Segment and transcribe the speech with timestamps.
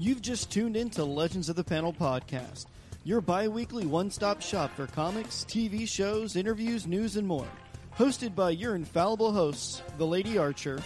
[0.00, 2.66] You've just tuned into Legends of the Panel podcast,
[3.02, 7.48] your bi weekly one stop shop for comics, TV shows, interviews, news, and more.
[7.98, 10.80] Hosted by your infallible hosts, the Lady Archer.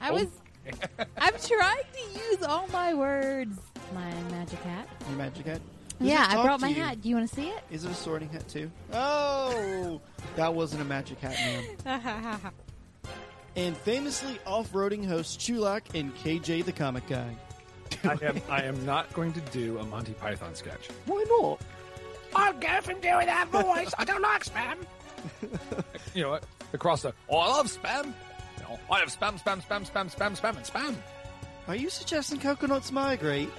[0.00, 0.26] I was.
[0.66, 1.04] Oh.
[1.18, 3.56] I'm trying to use all my words.
[3.94, 4.88] My magic hat.
[5.08, 5.60] Your magic hat?
[6.00, 6.82] Does yeah, I brought my you?
[6.82, 7.00] hat.
[7.00, 7.62] Do you want to see it?
[7.70, 8.68] Is it a sorting hat too?
[8.92, 10.00] Oh,
[10.34, 11.36] that wasn't a magic hat,
[11.86, 12.40] ma'am.
[13.56, 17.36] And famously off-roading hosts Chulak and KJ the Comic Guy.
[18.04, 20.88] I am I am not going to do a Monty Python sketch.
[21.06, 21.60] Why not?
[22.34, 23.92] I'll go from doing that voice.
[23.98, 24.76] I don't like spam.
[26.14, 26.44] You know what?
[26.72, 28.06] Across the oh, I love spam.
[28.06, 30.96] You know, I have spam, spam, spam, spam, spam, spam, and spam.
[31.68, 33.50] Are you suggesting coconuts migrate?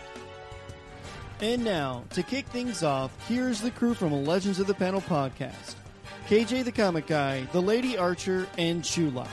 [1.39, 5.01] And now, to kick things off, here's the crew from a Legends of the Panel
[5.01, 5.75] podcast
[6.27, 9.27] KJ the Comic Guy, the Lady Archer, and Chulak.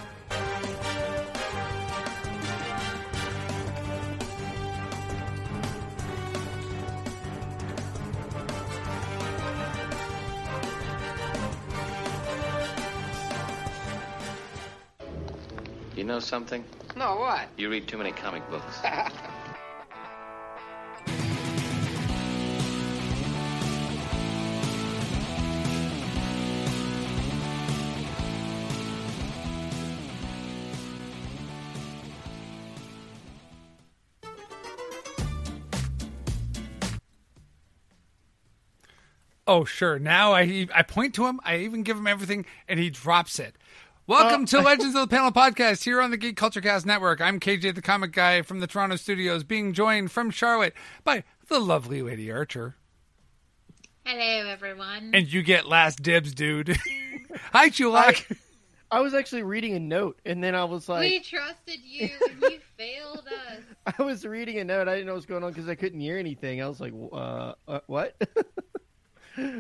[16.09, 16.65] Know something?
[16.97, 17.49] No, what?
[17.57, 18.81] You read too many comic books.
[39.51, 39.99] Oh, sure.
[39.99, 41.41] Now I I point to him.
[41.43, 43.57] I even give him everything, and he drops it.
[44.09, 47.21] Welcome to Legends of the Panel podcast here on the Geek Culture Cast Network.
[47.21, 50.73] I'm KJ, the comic guy from the Toronto studios, being joined from Charlotte
[51.05, 52.77] by the lovely Lady Archer.
[54.07, 55.11] Hello, everyone.
[55.13, 56.79] And you get last dibs, dude.
[57.53, 58.35] Hi, Chulak.
[58.91, 62.41] I was actually reading a note, and then I was like, we trusted you, and
[62.51, 63.95] you failed us.
[63.99, 64.89] I was reading a note.
[64.89, 66.63] I didn't know what was going on because I couldn't hear anything.
[66.63, 68.17] I was like, uh, uh what?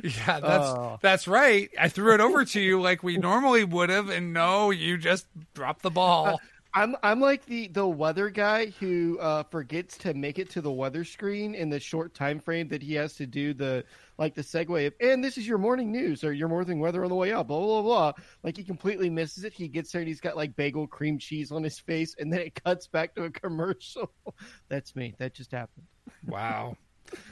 [0.02, 0.98] Yeah, that's Oh.
[1.00, 1.70] that's right.
[1.78, 5.26] I threw it over to you like we normally would have, and no, you just
[5.54, 6.40] dropped the ball.
[6.74, 10.70] I'm I'm like the the weather guy who uh, forgets to make it to the
[10.70, 13.84] weather screen in the short time frame that he has to do the
[14.18, 17.08] like the segue of and this is your morning news or your morning weather on
[17.08, 18.12] the way up blah blah blah.
[18.42, 19.54] Like he completely misses it.
[19.54, 22.40] He gets there and he's got like bagel cream cheese on his face, and then
[22.40, 24.12] it cuts back to a commercial.
[24.68, 25.14] That's me.
[25.18, 25.86] That just happened.
[26.26, 26.76] Wow.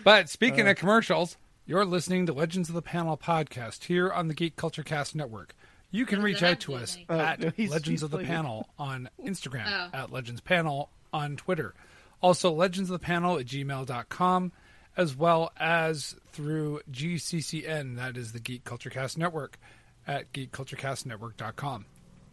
[0.02, 4.34] But speaking of commercials, you're listening to Legends of the Panel podcast here on the
[4.34, 5.54] Geek Culture Cast Network.
[5.90, 7.06] You can oh, reach out to us doing?
[7.08, 8.28] Oh, at no, he's- Legends he's of the playing.
[8.30, 9.96] Panel on Instagram, Oh.
[9.96, 11.74] at Legends Panel on Twitter.
[12.20, 14.52] Also, Legends of the Panel at gmail.com,
[14.96, 19.58] as well as through GCCN, that is the Geek Culture Cast Network,
[20.06, 21.86] at geekculturecastnetwork.com.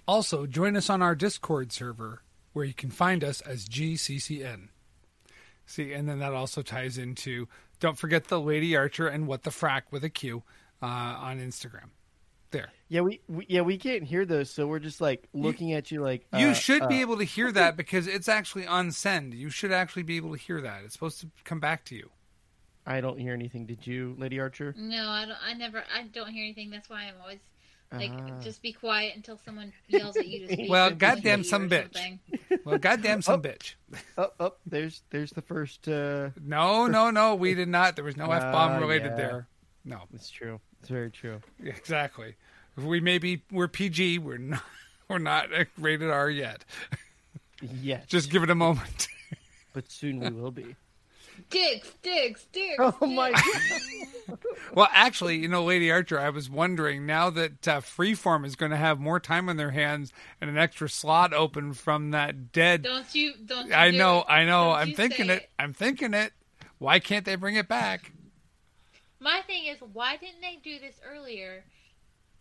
[0.07, 2.21] Also, join us on our Discord server,
[2.53, 4.69] where you can find us as GCCN.
[5.65, 7.47] See, and then that also ties into
[7.83, 10.41] don't forget the Lady Archer and what the frack with a Q
[10.81, 11.89] uh, on Instagram.
[12.51, 15.91] There, Yeah, we, we yeah we can't hear those, so we're just like looking at
[15.91, 18.91] you like you uh, should be uh, able to hear that because it's actually on
[18.91, 19.33] send.
[19.33, 20.83] You should actually be able to hear that.
[20.85, 22.09] It's supposed to come back to you.
[22.85, 23.65] I don't hear anything.
[23.65, 24.73] Did you, Lady Archer?
[24.77, 25.37] No, I don't.
[25.45, 25.83] I never.
[25.93, 26.69] I don't hear anything.
[26.69, 27.39] That's why I'm always
[27.93, 28.39] like, Ah.
[28.41, 30.69] just be quiet until someone yells at you to speak.
[30.69, 31.93] Well, or point goddamn some bitch.
[31.93, 32.19] something.
[32.65, 33.75] Well, goddamn some bitch.
[34.17, 35.87] Oh, oh, there's there's the first.
[35.87, 37.35] uh No, no, no.
[37.35, 37.95] We did not.
[37.95, 39.15] There was no f bomb Ah, related yeah.
[39.17, 39.47] there.
[39.85, 40.59] No, It's true.
[40.79, 41.41] It's very true.
[41.63, 42.35] exactly.
[42.75, 44.17] We may be we're PG.
[44.19, 44.63] We're not.
[45.09, 46.65] We're not rated R yet.
[47.61, 48.05] Yes.
[48.07, 49.07] Just give it a moment.
[49.73, 50.75] but soon we will be.
[51.49, 52.75] Dicks, dicks, dicks.
[52.79, 54.37] Oh my god.
[54.73, 58.71] Well, actually, you know, Lady Archer, I was wondering now that uh, Freeform is going
[58.71, 60.11] to have more time on their hands
[60.41, 62.81] and an extra slot open from that dead.
[62.81, 63.33] Don't you?
[63.45, 63.67] Don't.
[63.67, 64.25] You I do know, it.
[64.29, 64.69] I know.
[64.69, 65.49] Don't I'm thinking say it.
[65.59, 66.33] I'm thinking it.
[66.79, 68.13] Why can't they bring it back?
[69.19, 71.63] My thing is, why didn't they do this earlier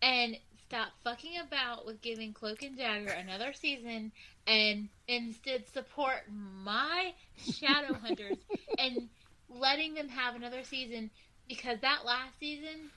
[0.00, 0.36] and
[0.72, 4.10] stop fucking about with giving Cloak and Dagger another season
[4.46, 8.38] and instead support my Shadowhunters
[8.78, 9.10] and
[9.50, 11.10] letting them have another season
[11.46, 12.88] because that last season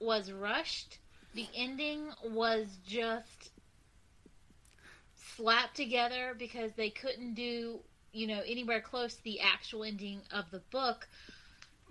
[0.00, 0.98] was rushed.
[1.34, 3.50] The ending was just
[5.36, 7.78] slapped together because they couldn't do,
[8.12, 11.06] you know, anywhere close to the actual ending of the book.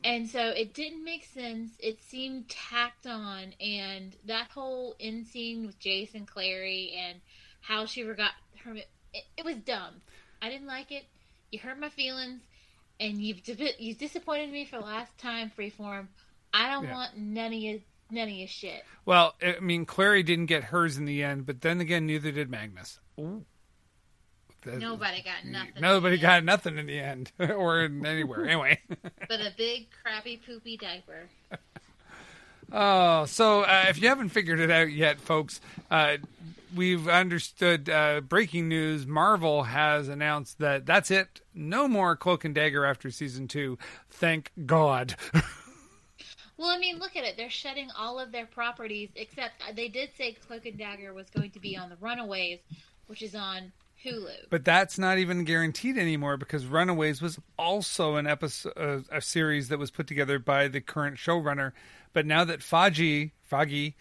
[0.03, 1.71] And so it didn't make sense.
[1.79, 7.19] It seemed tacked on, and that whole end scene with Jason Clary and
[7.61, 8.31] how she forgot
[8.63, 8.87] her, it,
[9.37, 10.01] it was dumb.
[10.41, 11.05] I didn't like it.
[11.51, 12.41] You hurt my feelings,
[12.99, 13.41] and you've
[13.79, 15.51] you disappointed me for the last time.
[15.57, 16.07] Freeform.
[16.53, 16.93] I don't Yeah.
[16.93, 17.79] want none of your
[18.11, 18.83] none of your shit.
[19.05, 22.49] Well, I mean, Clary didn't get hers in the end, but then again, neither did
[22.49, 22.99] Magnus.
[23.17, 23.43] the-
[24.65, 25.81] Nobody got nothing.
[25.81, 28.45] Nobody got nothing in the end, or in anywhere.
[28.55, 28.79] Anyway.
[29.27, 31.29] but a big crappy poopy diaper.
[32.71, 36.17] Oh, so uh, if you haven't figured it out yet, folks, uh,
[36.75, 37.87] we've understood.
[37.87, 41.41] Uh, breaking news: Marvel has announced that that's it.
[41.53, 43.77] No more Cloak and Dagger after season two.
[44.09, 45.15] Thank God.
[46.57, 47.35] Well, I mean, look at it.
[47.37, 51.29] They're shedding all of their properties, except uh, they did say Cloak and Dagger was
[51.29, 52.59] going to be on the Runaways,
[53.07, 53.71] which is on
[54.05, 54.49] Hulu.
[54.49, 59.69] But that's not even guaranteed anymore because Runaways was also an episode, uh, a series
[59.69, 61.71] that was put together by the current showrunner.
[62.13, 63.95] But now that Faji, Foggy,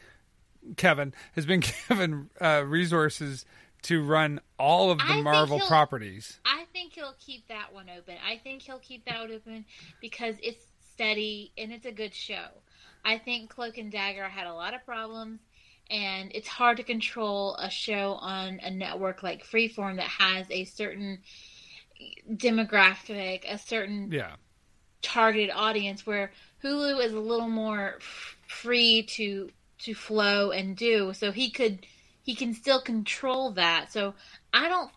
[0.77, 3.45] Kevin has been given uh, resources
[3.83, 6.41] to run all of the I Marvel properties.
[6.47, 8.17] I think he'll keep that one open.
[8.27, 9.67] I think he'll keep that one open
[10.01, 12.47] because it's steady and it's a good show.
[13.05, 15.41] I think Cloak and Dagger had a lot of problems,
[15.91, 20.65] and it's hard to control a show on a network like Freeform that has a
[20.65, 21.19] certain
[22.31, 24.37] demographic, a certain Yeah.
[25.03, 26.33] targeted audience where
[26.63, 27.99] Hulu is a little more
[28.47, 29.51] free to
[29.81, 31.87] to flow and do so he could
[32.23, 34.15] he can still control that so
[34.53, 34.91] I don't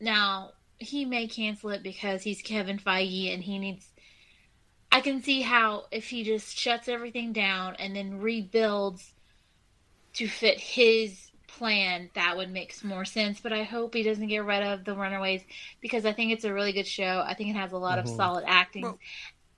[0.00, 3.86] now he may cancel it because he's Kevin Feige and he needs
[4.90, 9.12] I can see how if he just shuts everything down and then rebuilds
[10.14, 14.44] to fit his plan that would make more sense but I hope he doesn't get
[14.44, 15.42] rid of the Runaways
[15.80, 18.08] because I think it's a really good show I think it has a lot of
[18.08, 18.98] solid acting Well-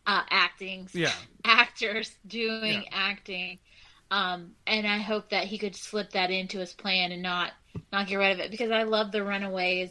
[0.07, 1.11] uh, acting, Yeah.
[1.45, 3.59] actors doing acting,
[4.13, 7.53] um, and I hope that he could slip that into his plan and not
[7.93, 9.91] not get rid of it because I love the Runaways,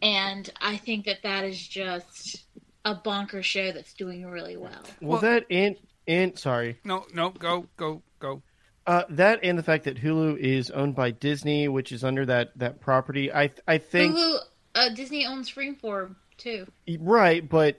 [0.00, 2.44] and I think that that is just
[2.86, 4.70] a bonker show that's doing really well.
[5.02, 5.76] Well, Well- that and
[6.08, 8.42] and sorry, No, no, go, go, go.
[8.90, 12.50] Uh, that and the fact that Hulu is owned by Disney, which is under that
[12.58, 13.32] that property.
[13.32, 14.38] I I think Hulu,
[14.74, 16.66] uh, Disney owns Freeform too.
[16.98, 17.76] right, but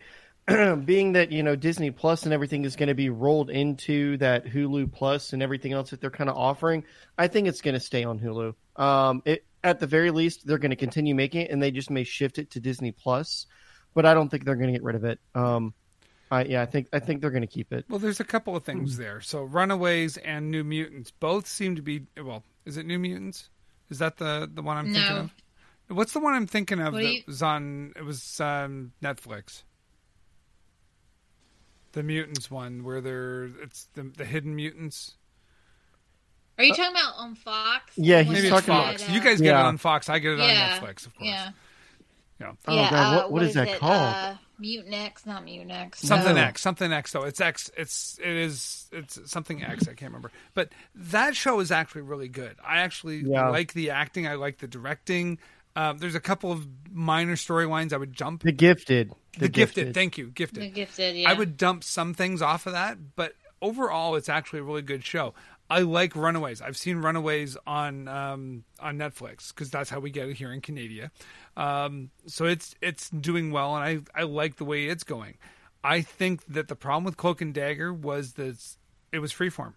[0.86, 4.46] being that you know Disney Plus and everything is going to be rolled into that
[4.46, 6.86] Hulu Plus and everything else that they're kind of offering,
[7.18, 8.54] I think it's going to stay on Hulu.
[8.82, 11.90] Um, it, at the very least, they're going to continue making it, and they just
[11.90, 13.48] may shift it to Disney Plus,
[13.94, 15.20] but I don't think they're going to get rid of it.
[15.36, 15.74] Um,
[16.32, 17.86] I, yeah, I think I think they're going to keep it.
[17.90, 19.20] Well, there's a couple of things there.
[19.22, 22.04] So, Runaways and New Mutants both seem to be.
[22.18, 23.50] Well, is it New Mutants?
[23.90, 25.32] Is that the the one I'm thinking of?
[25.90, 27.92] What's the one I'm thinking of What that you- was on?
[27.98, 29.64] It was um, Netflix.
[31.92, 35.16] The mutants one, where they're it's the the hidden mutants.
[36.58, 37.90] Are you talking about on Fox?
[37.90, 39.02] Uh, Yeah, he's Maybe one it's talking Fox.
[39.04, 40.10] had, You uh, guys get it on Fox.
[40.10, 41.28] I get it yeah, on Netflix, of course.
[41.30, 41.50] Yeah.
[42.42, 42.52] Yeah.
[42.68, 43.80] Oh, yeah, God, what- uh, what is that it?
[43.80, 44.14] called?
[44.16, 46.00] Uh, Mutant X, not Mutant X.
[46.02, 46.42] Something No.
[46.42, 47.24] X, something X though.
[47.24, 47.72] It's X.
[47.78, 49.84] It's it is it's something X.
[49.88, 50.32] I can't remember.
[50.54, 52.56] But that show is actually really good.
[52.64, 53.50] I actually Yeah.
[53.50, 54.28] like the acting.
[54.28, 55.40] I like the directing.
[55.76, 58.44] Um, there's a couple of minor storylines I would jump.
[58.44, 59.14] The Gifted.
[59.40, 59.94] The, gifted.
[59.94, 60.62] Thank you, gifted.
[60.64, 61.30] The Gifted, yeah.
[61.30, 65.06] I would dump some things off of that, but overall, it's actually a really good
[65.06, 65.34] show.
[65.72, 66.62] I like Runaways.
[66.62, 70.60] I've seen Runaways on um, on Netflix because that's how we get it here in
[70.60, 71.12] Canada.
[71.56, 75.38] Um, so it's it's doing well, and I I like the way it's going.
[75.84, 78.58] I think that the problem with Cloak and Dagger was that
[79.14, 79.74] it was freeform.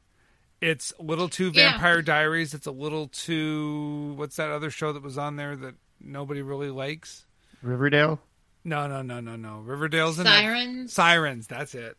[0.60, 1.70] It's a little too Yeah.
[1.72, 2.54] Vampire Diaries.
[2.54, 6.70] It's a little too what's that other show that was on there that nobody really
[6.70, 7.24] likes?
[7.62, 8.20] Riverdale.
[8.64, 9.58] No, no, no, no, no.
[9.58, 10.92] Riverdale's in Sirens.
[10.92, 11.46] Sirens.
[11.46, 11.96] That's it.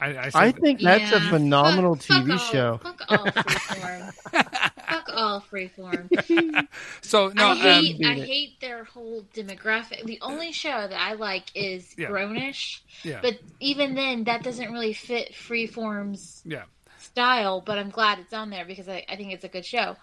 [0.00, 2.80] I, I, I said- think that's a phenomenal Fuck- TV fuck all- show.
[2.82, 4.14] Fuck all freeform.
[4.88, 6.68] fuck all freeform.
[7.02, 7.28] so.
[7.28, 10.04] No, I um, hate beat I hate their whole demographic.
[10.04, 12.08] The only show that I like is Yeah.
[12.08, 16.64] Grownish, yeah, but even then, that doesn't really fit freeform's yeah.
[16.98, 17.60] style.
[17.60, 19.96] But I'm glad it's on there because I, I think it's a good show.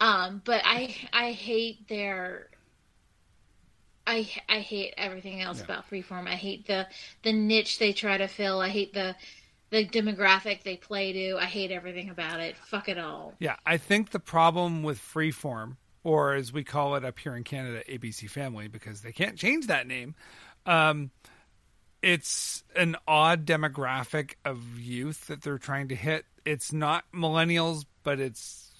[0.00, 2.48] Um, but I I hate their.
[4.06, 5.64] I I hate everything else Yeah.
[5.64, 6.26] about freeform.
[6.26, 6.86] I hate the
[7.22, 8.60] the niche they try to fill.
[8.60, 9.14] I hate the
[9.70, 11.36] the demographic they play to.
[11.38, 12.56] I hate everything about it.
[12.56, 13.34] Fuck it all.
[13.38, 17.42] Yeah, I think the problem with Freeform, or as we call it up here in
[17.44, 20.14] Canada, ABC Family, because they can't change that name,
[20.66, 21.10] um,
[22.02, 26.26] it's an odd demographic of youth that they're trying to hit.
[26.44, 28.70] It's not millennials, but it's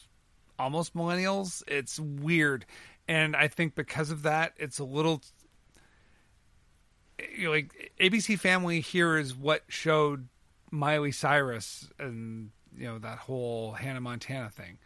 [0.58, 1.62] almost millennials.
[1.68, 2.66] It's weird.
[3.08, 5.22] And I think because of that, it's a little
[7.44, 10.28] like ABC Family here is what showed
[10.70, 14.78] Miley Cyrus and you know that whole Hannah Montana thing.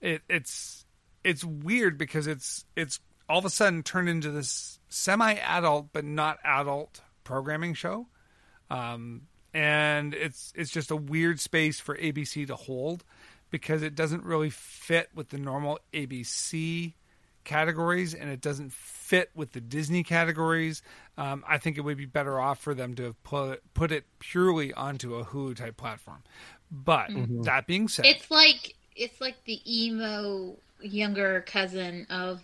[0.00, 0.84] It, it's
[1.24, 6.38] it's weird because it's it's all of a sudden turned into this semi-adult but not
[6.44, 8.08] adult programming show,
[8.70, 9.22] um,
[9.54, 13.04] and it's it's just a weird space for ABC to hold
[13.50, 16.94] because it doesn't really fit with the normal ABC
[17.44, 20.82] categories and it doesn't fit with the Disney categories.
[21.18, 24.04] Um, I think it would be better off for them to have put put it
[24.18, 26.22] purely onto a Hulu type platform.
[26.70, 27.10] But
[27.44, 32.40] that being said, It's like it's like the emo younger cousin of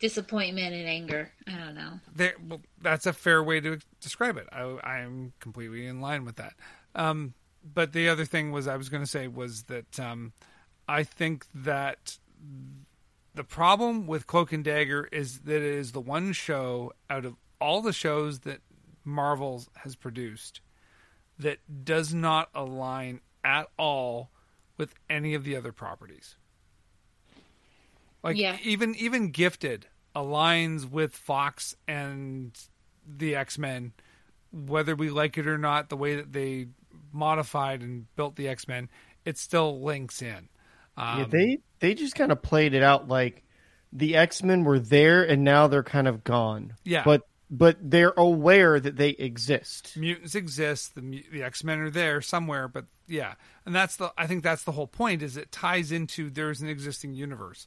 [0.00, 1.30] disappointment and anger.
[1.46, 2.00] I don't know.
[2.14, 4.48] there, well, that's a fair way to describe it.
[4.50, 6.54] I, I'm completely in line with that.
[6.94, 10.32] Um, but the other thing was I was going to say was that um,
[10.88, 12.18] I think that
[13.34, 17.36] the problem with Cloak and Dagger is that it is the one show out of
[17.60, 18.60] all the shows that
[19.04, 20.60] Marvel has produced
[21.38, 24.30] that does not align at all
[24.76, 26.36] with any of the other properties.
[28.22, 28.58] Like Yeah.
[28.62, 32.58] even even Gifted aligns with Fox and
[33.06, 33.92] the X Men,
[34.52, 35.88] whether we like it or not.
[35.88, 36.68] The way that they
[37.12, 38.90] modified and built the X Men,
[39.24, 40.48] it still links in.
[41.00, 43.42] Um, yeah, they they just kind of played it out like
[43.92, 46.74] the X Men were there and now they're kind of gone.
[46.84, 47.02] Yeah.
[47.04, 49.96] but but they're aware that they exist.
[49.96, 53.34] mutants exist the the x-men are there somewhere but yeah.
[53.66, 56.68] And that's the i think that's the whole point is it ties into there's an
[56.68, 57.66] existing universe.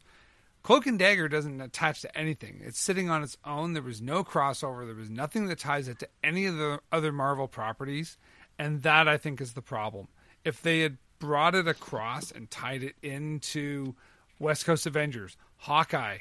[0.61, 2.61] Cloak and dagger doesn't attach to anything.
[2.63, 3.73] It's sitting on its own.
[3.73, 4.85] There was no crossover.
[4.85, 8.17] There was nothing that ties it to any of the other marvel properties.
[8.57, 10.07] And that i think is the problem.
[10.45, 13.95] If they had brought it across and tied it into
[14.39, 16.17] west coast avengers hawkeye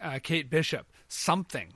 [0.00, 1.74] uh, kate bishop something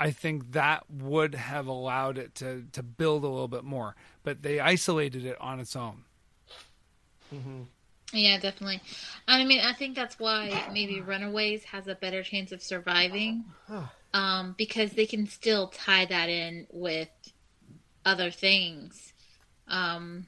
[0.00, 4.42] I think that would have allowed it to to build a little bit more, but
[4.42, 6.04] they isolated it on its own.
[8.12, 8.80] Yeah, definitely.
[9.26, 13.44] I mean, I think that's why maybe Runaways has a better chance of surviving,
[14.14, 17.08] um, because they can still tie that in with
[18.06, 19.12] other things.
[19.66, 20.26] Um,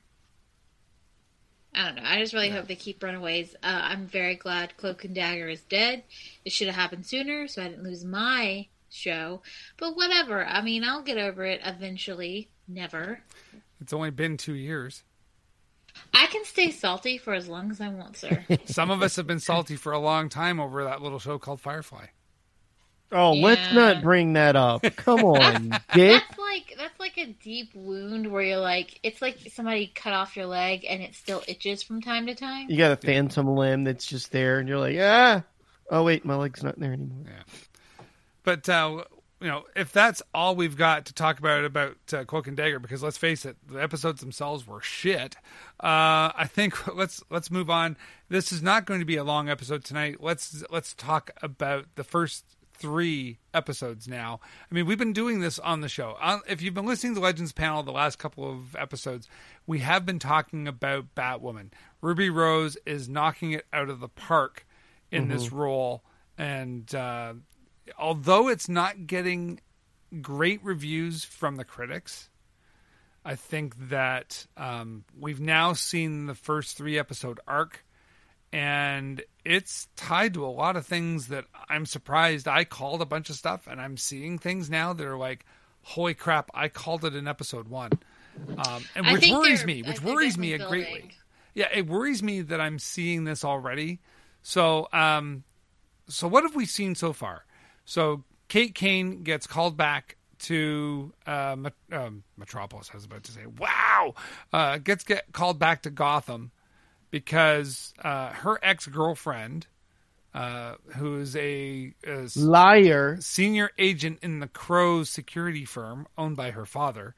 [1.75, 2.03] I don't know.
[2.05, 3.55] I just really hope they keep Runaways.
[3.63, 6.03] Uh, I'm very glad Cloak and Dagger is dead.
[6.45, 9.43] It should have happened sooner, so I didn't lose my show.
[9.77, 10.45] But whatever.
[10.45, 12.49] I mean, I'll get over it eventually.
[12.67, 13.21] Never.
[13.81, 15.05] It's only been two years.
[16.15, 18.45] I can stay salty for as long as I want, sir.
[18.67, 21.61] Some of us have been salty for a long time over that little show called
[21.61, 22.07] Firefly.
[23.13, 24.83] Oh, let's not bring that up.
[24.97, 26.23] Come on, Dick.
[26.51, 30.37] That's like that's like a deep wound where you're like it's like somebody cut off
[30.37, 32.71] your leg and it still itches from time to time.
[32.71, 35.45] You got a phantom limb that's just there, and you're like, ah.
[35.91, 37.25] Oh wait, my leg's not there anymore.
[37.27, 38.05] Yeah.
[38.43, 39.05] But uh,
[39.41, 42.79] you know, if that's all we've got to talk about about uh, Cloak and Dagger,
[42.79, 45.37] because let's face it, the episodes themselves were shit.
[45.79, 47.97] Uh, I think let's let's move on.
[48.29, 50.17] This is not going to be a long episode tonight.
[50.21, 52.45] Let's let's talk about the first
[52.81, 54.41] three episodes now.
[54.71, 56.17] I mean, we've been doing this on the show.
[56.49, 59.29] If you've been listening to Legends panel the last couple of episodes,
[59.67, 61.71] we have been talking about Batwoman.
[62.01, 64.67] Ruby Rose is knocking it out of the park
[65.13, 66.03] in this role,
[66.39, 67.35] and uh,
[67.99, 69.61] although it's not getting
[70.23, 72.31] great reviews from the critics,
[73.25, 77.85] I think that um, we've now seen the first three episode arc,
[78.53, 82.49] and it's tied to a lot of things that I'm surprised.
[82.49, 85.45] I called a bunch of stuff, and I'm seeing things now that are like,
[85.83, 86.51] "Holy crap!
[86.55, 87.93] I called it in episode one,"
[88.59, 89.83] um, and I which worries me.
[89.83, 91.13] Which worries me greatly.
[91.55, 94.01] Yeah, it worries me that I'm seeing this already.
[94.43, 95.45] So, um,
[96.09, 97.45] so what have we seen so far?
[97.85, 102.89] So Kate Kane gets called back to uh, Met- um, Metropolis.
[102.93, 104.15] I was about to say, wow,
[104.53, 106.53] uh, gets get called back to Gotham
[107.11, 109.67] because uh, her ex girlfriend,
[110.35, 111.93] uh, who is a
[112.37, 113.17] Liar.
[113.21, 117.15] senior agent in the Crow security firm owned by her father,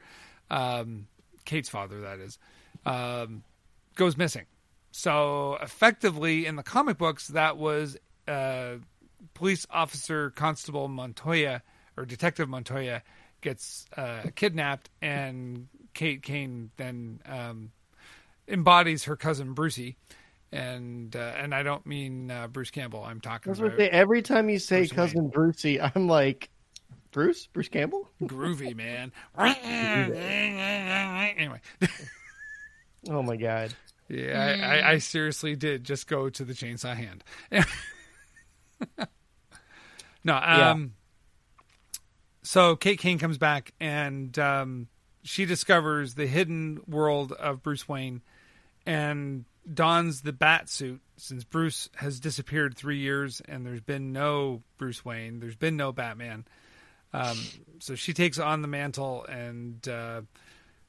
[0.51, 1.07] um,
[1.45, 2.39] Kate's father, that is,
[2.87, 3.43] um,
[3.95, 4.47] goes missing.
[4.93, 7.97] So effectively, in the comic books, that was
[8.29, 8.75] uh,
[9.35, 11.63] police officer Constable Montoya
[11.97, 13.03] or Detective Montoya
[13.41, 17.73] gets uh, kidnapped, and Kate Kane then um,
[18.49, 19.97] embodies her cousin Brucey.
[20.51, 23.03] And uh, and I don't mean uh, Bruce Campbell.
[23.03, 26.51] I'm talking about they, every time you say Bruce cousin Brucey, I'm like,
[27.11, 28.11] Bruce, Bruce Campbell.
[28.23, 29.13] groovy, man.
[29.39, 31.61] anyway,
[33.11, 33.75] Oh my god.
[34.09, 37.25] yeah, I, I, I seriously did just go to the chainsaw hand.
[40.25, 40.95] no, um,
[42.43, 44.89] so Kate Kane comes back and um,
[45.23, 48.23] she discovers the hidden world of Bruce Wayne
[48.87, 54.63] and dons the bat suit since Bruce has disappeared three years and there's been no
[54.79, 56.45] Bruce Wayne, there's been no Batman.
[57.13, 57.39] Um,
[57.79, 60.23] so she takes on the mantle and uh,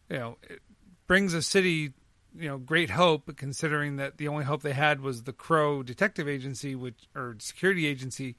[0.10, 0.62] you know it
[1.06, 1.94] brings a city
[2.36, 6.28] you know great hope considering that the only hope they had was the crow detective
[6.28, 8.36] agency which or security agency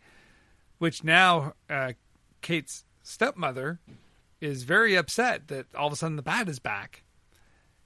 [0.79, 1.93] which now uh,
[2.41, 3.81] Kate's stepmother
[4.41, 7.05] is very upset that all of a sudden the bat is back.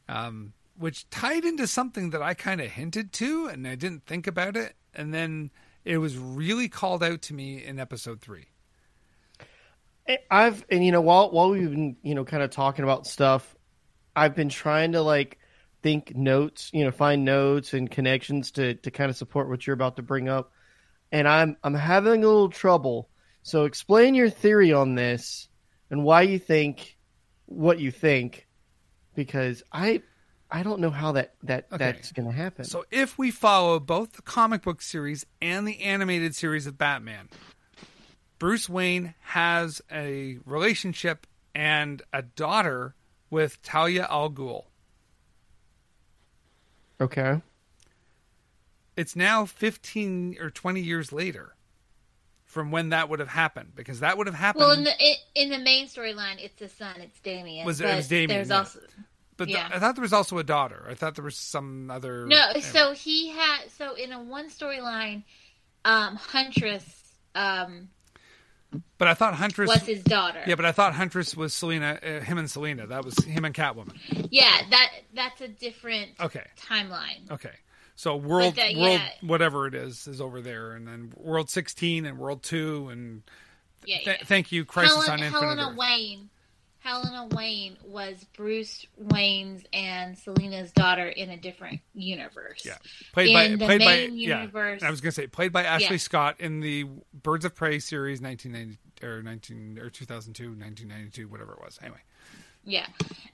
[0.08, 4.26] Um, which tied into something that I kind of hinted to, and I didn't think
[4.26, 5.50] about it, and then
[5.84, 8.46] it was really called out to me in episode three.
[10.06, 13.06] Eh, I've and you know while while we've been you know kind of talking about
[13.06, 13.56] stuff,
[14.14, 15.38] I've been trying to like
[15.82, 19.74] think notes, you know, find notes and connections to to kind of support what you're
[19.74, 20.52] about to bring up,
[21.12, 23.08] and I'm I'm having a little trouble.
[23.42, 25.48] So explain your theory on this
[25.90, 26.98] and why you think
[27.46, 28.46] what you think,
[29.14, 30.02] because I
[30.50, 31.92] I don't know how that that Okay.
[31.92, 32.64] that's going to happen.
[32.64, 37.28] So if we follow both the comic book series and the animated series of Batman,
[38.38, 42.94] Bruce Wayne has a relationship and a daughter
[43.30, 44.64] with Talia al Ghul.
[47.00, 47.40] okay,
[48.96, 51.54] It's now 15 or 20 years later
[52.44, 55.14] from when that would have happened because that would have happened Well, in the in,
[55.34, 57.00] in the main storyline, it's the son.
[57.02, 57.66] It's Damian.
[57.66, 58.58] Was it- but it was Damian, There's yeah.
[58.58, 58.80] also
[59.38, 59.70] but th- yeah.
[59.72, 60.84] I thought there was also a daughter.
[60.88, 62.36] I thought there was some other no.
[62.50, 62.60] anyway.
[62.60, 65.22] So he had so in a one storyline,
[65.86, 66.84] um, Huntress
[67.34, 67.88] um,
[68.98, 70.42] but I thought Huntress was his daughter.
[70.46, 72.86] Yeah, but I thought Huntress was Selina uh, him and Selina.
[72.88, 73.96] That was him and Catwoman.
[74.30, 76.44] Yeah, that that's a different Okay.
[76.60, 77.30] timeline.
[77.30, 77.54] Okay.
[77.96, 79.08] So world that- world yeah.
[79.22, 83.22] whatever it is is over there, and then world sixteen and world two, and
[83.86, 84.24] Yeah, th- yeah.
[84.26, 85.76] thank you, Crisis Helen, on Infinite Helena Earth.
[85.76, 86.28] Wayne.
[86.80, 92.62] Helena Wayne was Bruce Wayne's and Selina's daughter in a different universe.
[92.64, 92.76] Yeah,
[93.12, 94.46] played by In the played by main yeah.
[94.82, 95.96] I was gonna say played by Ashley Yeah.
[95.98, 101.52] Scott in the Birds of Prey series, nineteen ninety or nineteen or 2002, 1992, whatever
[101.52, 101.78] it was.
[101.82, 102.00] Anyway,
[102.64, 102.86] Yeah.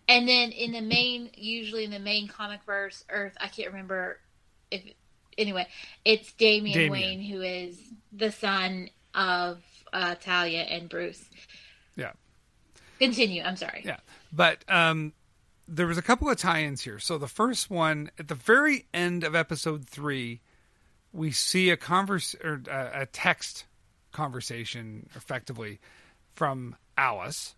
[0.09, 4.19] And then in the main, usually in the main comic verse, Earth, I can't remember
[4.71, 4.83] if,
[5.39, 5.67] anyway,
[6.05, 6.91] it's Damian, Damian.
[6.93, 7.79] Wayne, who is
[8.13, 11.25] the son of uh, Talia and Bruce.
[12.99, 13.43] Continue.
[13.43, 13.83] I'm sorry.
[13.85, 13.99] Yeah,
[14.33, 15.13] but um,
[15.67, 16.99] there was a couple of tie-ins here.
[16.99, 20.41] So the first one at the very end of episode three,
[21.13, 23.65] we see a converse or uh, a text
[24.13, 25.81] conversation, effectively,
[26.33, 27.55] from Alice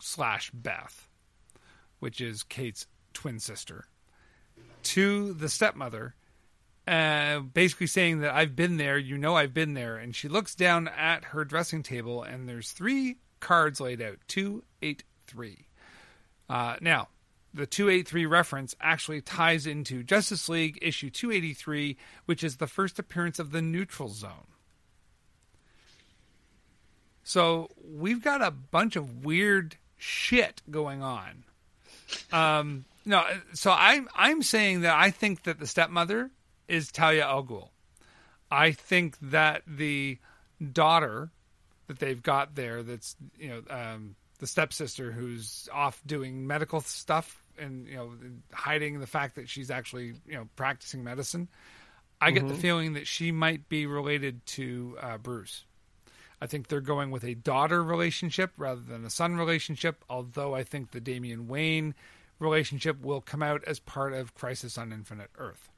[0.00, 1.08] slash Beth,
[1.98, 3.86] which is Kate's twin sister,
[4.84, 6.14] to the stepmother.
[6.86, 10.54] Uh, basically saying that I've been there, you know I've been there, and she looks
[10.54, 15.66] down at her dressing table, and there's three cards laid out, two, eight, three.
[16.48, 17.08] Uh, now,
[17.52, 21.96] the 283 reference actually ties into Justice League issue 283,
[22.26, 24.48] which is the first appearance of the neutral zone.
[27.24, 31.44] So we've got a bunch of weird shit going on.
[32.30, 36.30] Um, no, so I'm I'm saying that I think that the stepmother
[36.68, 37.70] is Talia al Ghul.
[38.50, 40.18] I think that the
[40.72, 41.30] daughter
[41.86, 47.42] that they've got there, that's you know um, the stepsister who's off doing medical stuff
[47.58, 48.12] and you know
[48.52, 51.48] hiding the fact that she's actually you know practicing medicine.
[52.20, 55.64] I get the feeling that she might be related to uh, Bruce.
[56.40, 60.64] I think they're going with a daughter relationship rather than a son relationship, although I
[60.64, 61.94] think the Damian Wayne
[62.38, 65.68] relationship will come out as part of Crisis on Infinite Earth.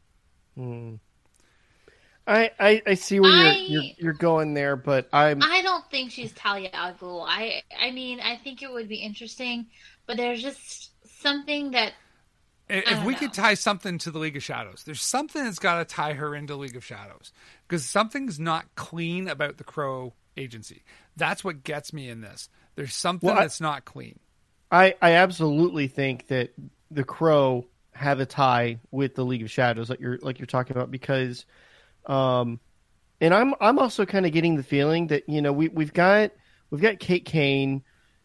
[2.29, 5.89] I, I I see where I- you're, you're you're going there, but I'm I don't
[5.91, 7.25] think she's Talia al Ghul.
[7.27, 9.67] I I mean, I think it would be interesting,
[10.07, 10.91] but there's just
[11.23, 11.95] something that
[12.69, 13.19] If we know.
[13.19, 16.35] could tie something to the League of Shadows, there's something that's got to tie her
[16.35, 17.33] into League of Shadows
[17.67, 20.83] because something's not clean about the Crow Agency.
[21.17, 22.49] That's what gets me in this.
[22.77, 24.19] There's something Well, I- that's not clean.
[24.71, 26.53] I, I absolutely think that
[26.91, 30.77] the Crow have a tie with the League of Shadows, like you're like you're talking
[30.77, 31.47] about, because,
[32.09, 32.61] um,
[33.21, 36.33] and I'm I'm also kind of getting the feeling that you know we we've got
[36.71, 37.83] we've got Kate Kane,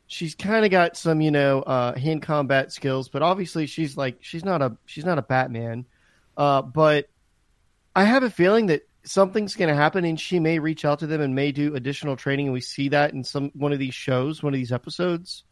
[0.07, 4.17] she's kind of got some you know uh, hand combat skills, but obviously she's like
[4.21, 5.85] she's not a she's not a Batman,
[6.37, 7.09] uh, but
[7.95, 11.07] I have a feeling that something's going to happen, and she may reach out to
[11.07, 13.95] them and may do additional training, and we see that in some one of these
[13.95, 15.43] shows, one of these episodes.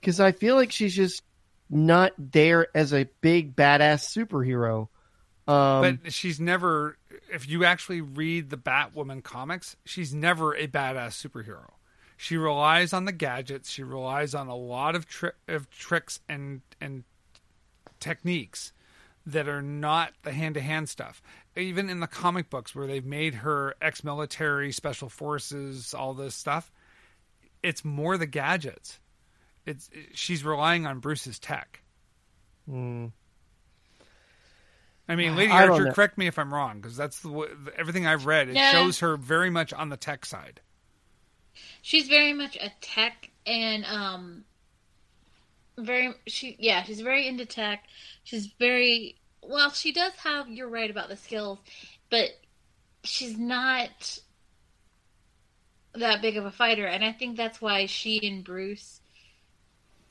[0.00, 1.22] Because I feel like she's just
[1.70, 4.88] not there as a big badass superhero.
[5.48, 6.96] Um, but she's never.
[7.32, 11.72] If you actually read the Batwoman comics, she's never a badass superhero.
[12.16, 13.68] She relies on the gadgets.
[13.70, 17.02] She relies on a lot of, tri- of tricks and and
[17.98, 18.72] techniques
[19.26, 21.22] that are not the hand to hand stuff.
[21.56, 26.34] Even in the comic books where they've made her ex military, special forces, all this
[26.34, 26.70] stuff,
[27.62, 29.00] it's more the gadgets.
[29.66, 31.82] It's she's relying on Bruce's tech.
[35.08, 38.06] I mean, Lady I Archer, correct me if I'm wrong, because that's the, w- everything
[38.06, 38.48] I've read.
[38.48, 38.70] It Yeah.
[38.70, 40.60] shows her very much on the tech side.
[41.82, 44.44] she's very much a tech and um
[45.78, 47.84] very she yeah she's very into tech
[48.24, 51.58] she's very well she does have you're right about the skills
[52.10, 52.28] but
[53.04, 54.18] she's not
[55.94, 59.00] that big of a fighter and i think that's why she and bruce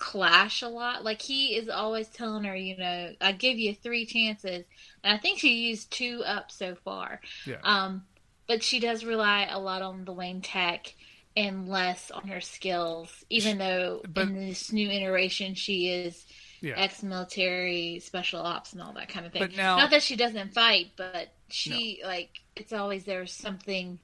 [0.02, 1.04] clash a lot.
[1.04, 4.66] Like he is always telling her you know i give you three chances.
[5.04, 7.22] And i think she used two up so far.
[7.46, 7.58] Yeah.
[7.64, 8.04] um
[8.48, 10.94] but she does rely a lot on the wayne tech
[11.38, 16.26] and less on her skills even though But- in this new iteration she is
[16.62, 16.74] Yeah.
[16.78, 19.42] ex-military special ops and all that kind of thing.
[19.44, 24.00] But now- not that she doesn't fight but she like it's always there's something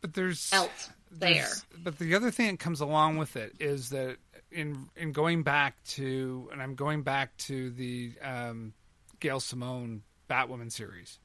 [0.00, 1.34] But there's else there.
[1.34, 4.16] there's- But the other thing that comes along with it is that
[4.52, 8.72] in in going back to, and I'm going back to the um,
[9.20, 11.18] Gail Simone Batwoman series,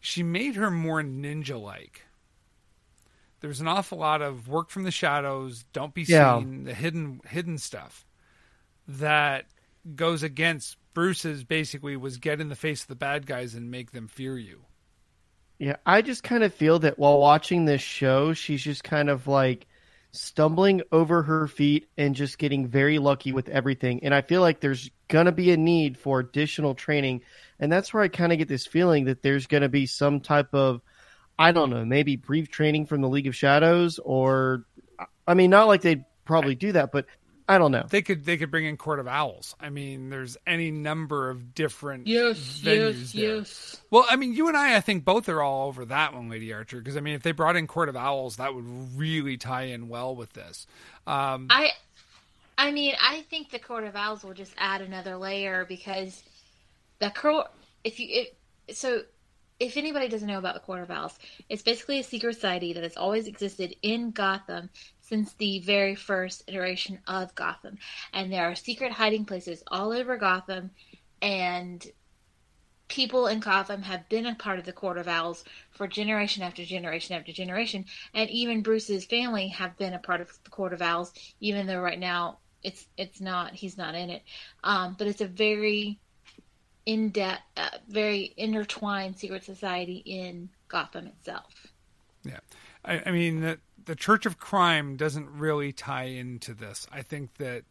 [0.00, 2.02] she made her more ninja like.
[3.40, 6.38] There's an awful lot of work from the shadows, don't be Yeah.
[6.38, 8.06] seen, the hidden hidden stuff
[8.88, 9.46] that
[9.94, 13.92] goes against Bruce's basically was get in the face of the bad guys and make
[13.92, 14.64] them fear you.
[15.58, 19.26] Yeah, I just kind of feel that while watching this show, she's just kind of
[19.26, 19.66] like
[20.12, 24.02] stumbling over her feet and just getting very lucky with everything.
[24.02, 27.22] And I feel like there's going to be a need for additional training.
[27.60, 30.20] And that's where I kind of get this feeling that there's going to be some
[30.20, 30.80] type of,
[31.38, 34.64] I don't know, maybe brief training from the League of Shadows or,
[35.26, 37.06] I mean, not like they'd probably do that, but
[37.48, 37.86] I don't know.
[37.88, 39.54] They could they could bring in Court of Owls.
[39.60, 43.36] I mean, there's any number of different yes venues yes there.
[43.36, 46.28] yes Well, I mean, you and I, I think both are all over that one,
[46.28, 46.78] Lady Archer.
[46.78, 48.64] Because I mean, if they brought in Court of Owls, that would
[48.96, 50.66] really tie in well with this.
[51.06, 51.70] Um, I,
[52.58, 56.22] I mean, I think the Court of Owls will just add another layer because
[56.98, 57.48] the court.
[57.84, 58.08] If you
[58.66, 59.02] if, so,
[59.60, 61.16] if anybody doesn't know about the Court of Owls,
[61.48, 64.70] it's basically a secret society that has always existed in Gotham
[65.08, 67.78] since the very first iteration of Gotham,
[68.12, 70.70] and there are secret hiding places all over Gotham,
[71.22, 71.86] and
[72.88, 76.64] people in Gotham have been a part of the Court of Owls for generation after
[76.64, 80.82] generation after generation, and even Bruce's family have been a part of the Court of
[80.82, 84.22] Owls, even though right now it's it's not he's not in it.
[84.64, 86.00] Um, but it's a very
[86.84, 91.66] in depth, uh, very intertwined secret society in Gotham itself.
[92.24, 92.38] yeah,
[92.84, 96.86] I, I mean, the, the Church of Crime doesn't really tie into this.
[96.92, 97.64] I think that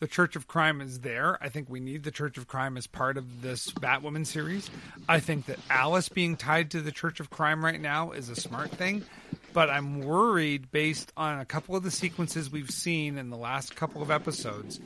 [0.00, 1.38] the Church of Crime is there.
[1.40, 4.68] I think we need the Church of Crime as part of this Batwoman series.
[5.08, 8.34] I think that Alice being tied to the Church of Crime right now is a
[8.34, 9.04] smart thing,
[9.52, 13.76] but I'm worried based on a couple of the sequences we've seen in the last
[13.76, 14.80] couple of episodes.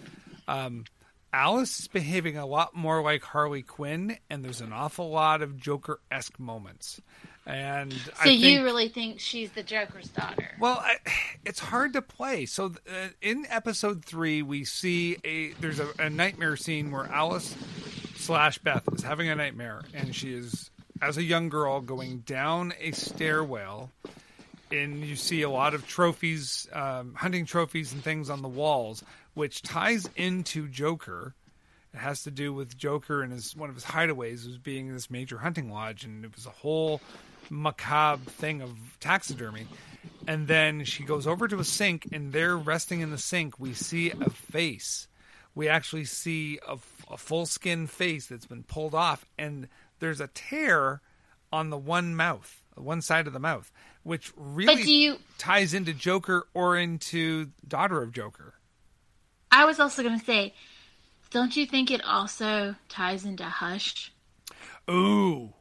[0.47, 0.85] Um,
[1.33, 5.59] Alice is behaving a lot more like Harley Quinn, and there's an awful lot of
[5.59, 7.01] Joker esque moments.
[7.47, 10.51] And So I think, you really think she's the Joker's daughter?
[10.59, 10.97] well, I,
[11.45, 12.47] it's hard to play.
[12.47, 17.55] So uh, in episode three, we see a there's a, a nightmare scene where Alice
[18.17, 22.73] slash Beth is having a nightmare, and she is as a young girl going down
[22.81, 23.91] a stairwell,
[24.73, 29.05] and you see a lot of trophies, um, hunting trophies, and things on the walls,
[29.35, 31.35] which ties into Joker.
[31.95, 35.11] It has to do with Joker and his one of his hideaways was being this
[35.11, 37.01] major hunting lodge, and it was a whole
[37.51, 39.67] macabre thing of taxidermy.
[40.29, 43.75] And then she goes over to a sink, and there, resting in the sink, we
[43.75, 45.07] see a face.
[45.55, 46.79] We actually see a,
[47.11, 49.69] a full skin face that's been pulled off, and
[50.01, 51.01] there's a tear
[51.53, 55.17] on the one mouth, one side of the mouth, which really you?
[55.39, 58.55] ties into Joker or into Daughter of Joker.
[59.51, 60.55] I was also going to say,
[61.31, 64.13] don't you think it also ties into Hush?
[64.91, 65.53] Ooh,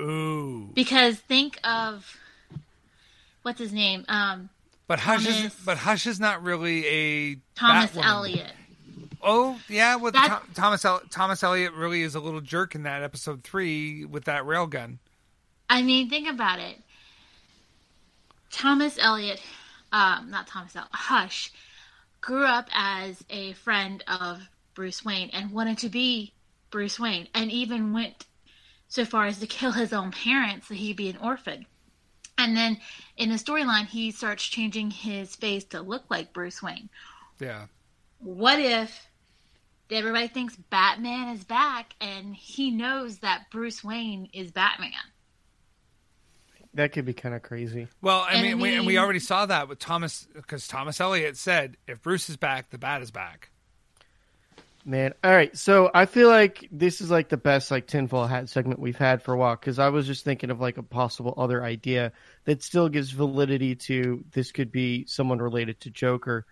[0.00, 0.70] ooh.
[0.74, 2.16] Because think of
[3.42, 4.48] what's his name, um,
[4.86, 8.04] But Hush is but Hush is not really a Thomas Batwoman.
[8.04, 8.52] Elliot.
[9.22, 10.12] Oh yeah, well,
[10.54, 14.98] Thomas Thomas Elliot really is a little jerk in that episode three with that railgun.
[15.70, 16.76] I mean, think about it.
[18.50, 19.40] Thomas Elliot,
[19.92, 21.52] um, not Thomas Elliot, Hush,
[22.20, 24.42] grew up as a friend of
[24.74, 26.32] Bruce Wayne and wanted to be
[26.70, 28.26] Bruce Wayne, and even went
[28.92, 31.66] so far as to kill his own parents so he'd be an orphan.
[32.36, 32.78] And then
[33.16, 36.90] in the storyline, he starts changing his face to look like Bruce Wayne.
[37.38, 37.66] Yeah,
[38.18, 39.08] What if
[39.90, 44.92] everybody thinks Batman is back and he knows that Bruce Wayne is Batman?
[46.74, 47.88] That could be kind of crazy.
[48.02, 51.00] well, I And mean, I we, and we already saw that with Thomas because Thomas
[51.00, 53.51] Elliot said, "If Bruce is back, the Bat is back."
[54.84, 55.56] Man, all right.
[55.56, 59.22] So I feel like this is like the best like tinfoil hat segment we've had
[59.22, 62.12] for a while because I was just thinking of like a possible other idea
[62.46, 66.46] that still gives validity to this could be someone related to Joker.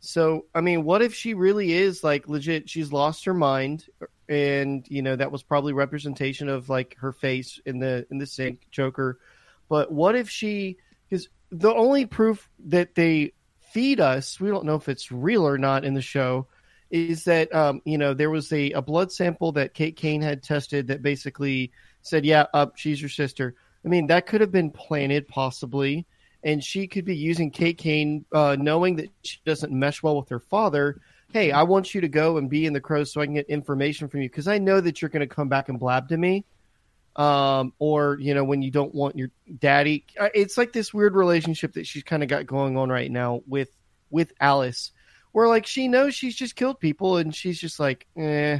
[0.00, 2.68] So I mean, what if she really is like legit?
[2.68, 3.86] She's lost her mind,
[4.28, 8.26] and you know that was probably representation of like her face in the in the
[8.26, 9.20] sink Joker.
[9.68, 10.78] But what if she?
[11.08, 13.32] Because the only proof that they
[13.70, 16.48] feed us, we don't know if it's real or not in the show
[16.90, 20.42] is that um, you know there was a, a blood sample that Kate Kane had
[20.42, 21.72] tested that basically
[22.02, 26.06] said, "Yeah, uh, she's your sister." I mean, that could have been planted possibly,
[26.42, 30.28] and she could be using Kate Kane, uh, knowing that she doesn't mesh well with
[30.28, 31.00] her father.
[31.32, 33.46] Hey, I want you to go and be in the crows so I can get
[33.46, 36.16] information from you because I know that you're going to come back and blab to
[36.16, 36.44] me.
[37.16, 41.14] Um, or you know when you don't want your daddy, uh, it's like this weird
[41.14, 43.70] relationship that she's kind of got going on right now with
[44.10, 44.92] with Alice
[45.36, 48.58] where like she knows she's just killed people and she's just like, eh,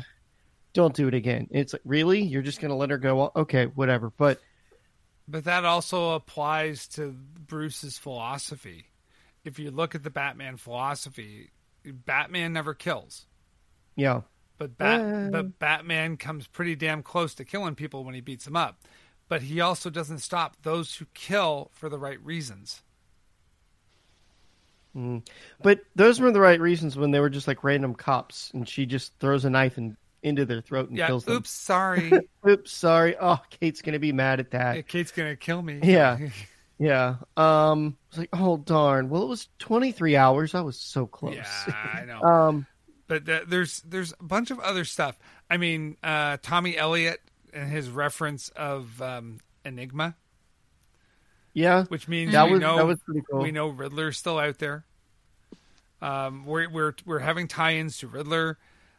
[0.75, 1.49] don't do it again.
[1.51, 2.21] It's like, really?
[2.21, 3.33] You're just gonna let her go?
[3.35, 4.13] Okay, whatever.
[4.15, 4.43] But
[5.27, 8.89] but that also applies to Bruce's philosophy.
[9.43, 11.49] If you look at the Batman philosophy,
[11.83, 13.25] Batman never kills.
[13.97, 14.21] Yeah.
[14.59, 15.31] But Bat- uh...
[15.31, 18.83] but Batman comes pretty damn close to killing people when he beats them up.
[19.31, 22.83] But he also doesn't stop those who kill for the right reasons.
[24.97, 25.27] Mm.
[25.63, 28.87] But those were the right reasons when they were just like random cops, and she
[28.87, 31.37] just throws a knife and into their throat and yeah, kills them.
[31.37, 32.11] Oops, sorry.
[32.49, 33.17] oops, sorry.
[33.21, 34.77] Oh, Kate's gonna be mad at that.
[34.77, 35.81] Yeah, Kate's gonna kill me.
[35.83, 36.19] Yeah,
[36.79, 37.17] yeah.
[37.37, 39.11] Um, it's like, oh darn.
[39.11, 40.55] Well, it was twenty three hours.
[40.55, 41.35] I was so close.
[41.35, 42.23] Yeah, I know.
[42.23, 42.67] um,
[43.07, 45.19] but th- there's there's a bunch of other stuff.
[45.51, 47.21] I mean, uh, Tommy Elliot
[47.53, 50.17] and his reference of um, Enigma.
[51.57, 53.41] Yeah, which means that we was, know that cool.
[53.41, 54.85] we know Riddler's still out there.
[56.03, 58.59] Um, we're we're we're having tie-ins to Riddler.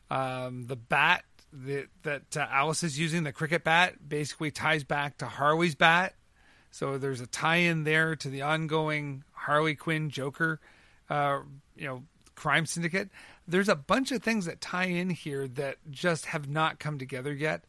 [0.10, 5.20] Um, the bat that that uh, Alice is using, the cricket bat, basically ties back
[5.20, 6.16] to Harley's bat.
[6.72, 10.60] So there's a tie-in there to the ongoing Harley Quinn Joker,
[11.12, 11.42] uh,
[11.76, 13.10] you know, crime syndicate.
[13.48, 17.36] There's a bunch of things that tie in here that just have not come together
[17.36, 17.66] yet.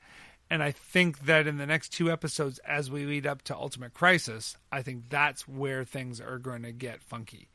[0.50, 3.92] And I think that in the next two episodes, as we lead up to Ultimate
[3.92, 7.48] Crisis, I think that's where things are going to get funky.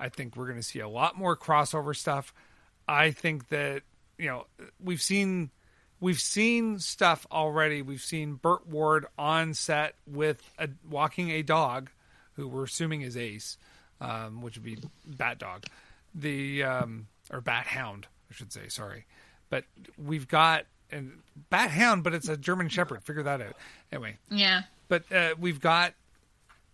[0.00, 2.32] I think we're going to see a lot more crossover stuff.
[2.86, 3.82] I think that
[4.16, 4.46] you know
[4.82, 5.50] we've seen
[6.00, 7.82] we've seen stuff already.
[7.82, 11.90] We've seen Burt Ward on set with a, walking a dog,
[12.34, 13.58] who we're assuming is Ace,
[14.00, 15.64] um, which would be Bat Dog,
[16.14, 18.68] the um, or Bat Hound, I should say.
[18.68, 19.04] Sorry,
[19.50, 19.64] but
[19.98, 21.18] we've got and
[21.50, 23.02] Bat Hound, but it's a German Shepherd.
[23.02, 23.56] Figure that out.
[23.92, 24.16] Anyway.
[24.30, 24.62] Yeah.
[24.88, 25.94] But uh, we've got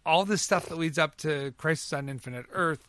[0.07, 2.87] all this stuff that leads up to Crisis on Infinite Earth.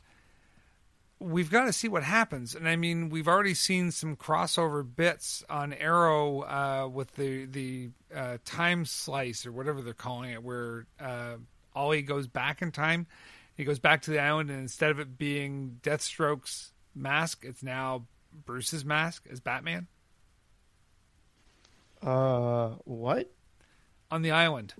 [1.19, 5.45] We've got to see what happens, and I mean, we've already seen some crossover bits
[5.49, 10.85] on Arrow uh, with the the uh, time slice or whatever they're calling it, where
[10.99, 11.35] uh,
[11.73, 13.07] Ollie goes back in time.
[13.55, 18.03] He goes back to the island, and instead of it being Deathstroke's mask, it's now
[18.45, 19.87] Bruce's mask as Batman.
[22.01, 23.31] Uh, what?
[24.11, 24.73] On the island,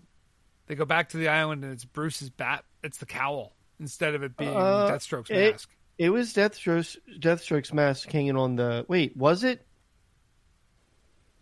[0.67, 2.63] they go back to the island, and it's Bruce's bat.
[2.83, 5.69] It's the cowl instead of it being uh, Deathstroke's it, mask.
[5.97, 8.85] It was Deathstroke's Deathstroke's mask hanging on the.
[8.87, 9.65] Wait, was it?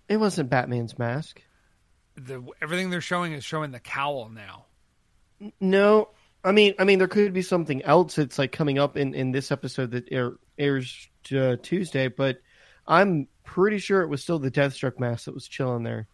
[0.08, 1.42] It wasn't Batman's mask.
[2.16, 4.66] The everything they're showing is showing the cowl now.
[5.60, 6.10] No,
[6.44, 9.32] I mean, I mean, there could be something else that's like coming up in in
[9.32, 12.40] this episode that air, airs uh, Tuesday, but
[12.86, 16.08] I'm pretty sure it was still the Deathstroke mask that was chilling there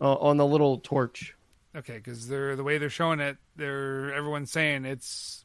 [0.00, 1.34] uh, on the little torch.
[1.74, 5.44] Okay, because they're the way they're showing it, they're everyone's saying it's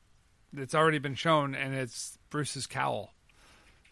[0.55, 3.13] it's already been shown and it's Bruce's cowl.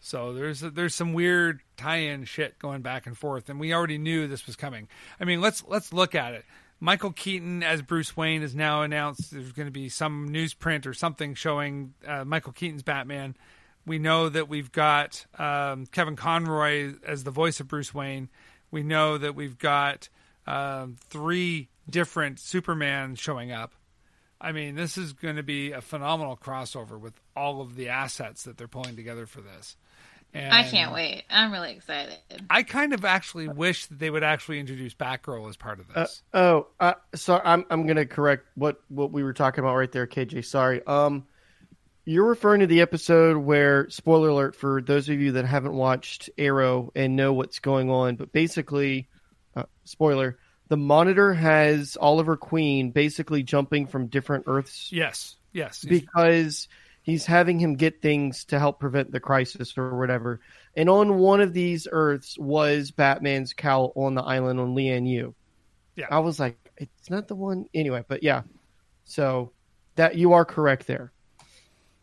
[0.00, 4.26] So there's there's some weird tie-in shit going back and forth, and we already knew
[4.26, 4.88] this was coming.
[5.20, 6.44] I mean, let's let's look at it.
[6.80, 9.30] Michael Keaton as Bruce Wayne is now announced.
[9.30, 13.36] There's going to be some newsprint or something showing uh, Michael Keaton's Batman.
[13.86, 18.28] We know that we've got um, Kevin Conroy as the voice of Bruce Wayne.
[18.70, 20.08] We know that we've got
[20.46, 23.74] um, three different Superman showing up.
[24.40, 28.44] I mean, this is going to be a phenomenal crossover with all of the assets
[28.44, 29.76] that they're pulling together for this.
[30.32, 31.24] And I can't wait.
[31.28, 32.16] I'm really excited.
[32.48, 36.02] I kind of actually wish that they would actually introduce Batgirl as part of uh,
[36.02, 36.22] this.
[36.32, 39.74] Uh, oh, uh, so I'm I'm going to correct what what we were talking about
[39.74, 40.44] right there, KJ.
[40.44, 40.86] Sorry.
[40.86, 41.26] Um,
[42.04, 46.30] you're referring to the episode where, spoiler alert for those of you that haven't watched
[46.38, 49.08] Arrow and know what's going on, but basically,
[49.54, 54.90] uh, spoiler, the Monitor has Oliver Queen basically jumping from different Earths.
[54.92, 55.84] Yes, yes.
[55.84, 56.68] Because
[57.02, 60.40] he's having him get things to help prevent the crisis or whatever.
[60.76, 65.34] And on one of these Earths was Batman's cowl on the island on Lian Yu.
[65.96, 66.06] Yeah.
[66.10, 68.42] I was like, it's not the one anyway, but yeah.
[69.04, 69.52] So
[69.96, 71.12] that you are correct there.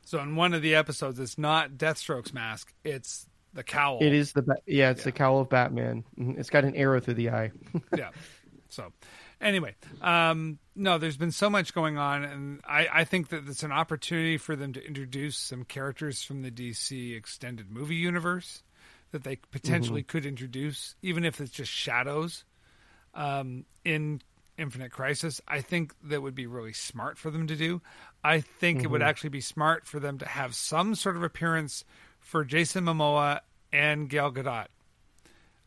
[0.07, 3.97] So in one of the episodes, it's not Deathstroke's mask; it's the cowl.
[4.01, 6.05] It is the ba- yeah, it's the cowl of Batman.
[6.17, 6.39] Mhm.
[6.39, 7.51] It's got an arrow through the eye.
[7.97, 8.11] yeah.
[8.69, 8.93] So,
[9.41, 13.63] anyway, um, no, there's been so much going on, and I, I think that it's
[13.63, 18.63] an opportunity for them to introduce some characters from the DC extended movie universe
[19.11, 22.45] that they potentially could introduce, even if it's just shadows
[23.13, 24.21] um, in
[24.57, 25.41] Infinite Crisis.
[25.47, 27.81] I think that would be really smart for them to do.
[28.23, 31.85] I think it would actually be smart for them to have some sort of appearance
[32.19, 33.39] for Jason Momoa
[33.71, 34.67] and Gal Gadot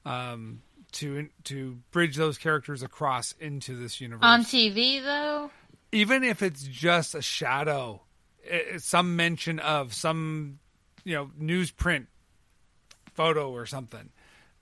[0.05, 4.25] um, to to bridge those characters across into this universe.
[4.25, 5.51] On TV, though,
[5.93, 8.03] Even if it's just a shadow,
[8.51, 10.59] i- some mention of some,
[11.05, 12.07] you know, newsprint
[13.15, 14.11] photo or something.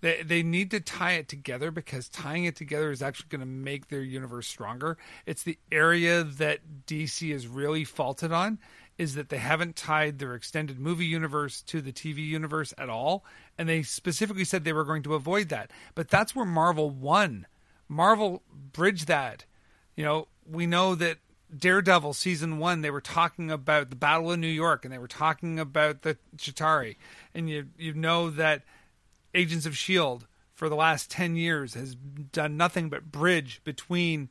[0.01, 3.47] They they need to tie it together because tying it together is actually going to
[3.47, 4.97] make their universe stronger.
[5.27, 8.59] It's the area that DC is really faulted on
[8.99, 13.25] is that they haven't tied their extended movie universe to the TV universe at all,
[13.57, 15.71] and they specifically said they were going to avoid that.
[15.95, 17.47] But that's where Marvel won.
[17.89, 19.45] Marvel bridged that.
[19.95, 21.19] You know, we know that
[21.57, 25.09] Daredevil season one, they were talking about the Battle of New York, and they were
[25.09, 26.97] talking about the Chitauri,
[27.35, 28.63] and you you know that
[29.35, 34.29] Agents of Shield for the last ten years has done nothing but bridge between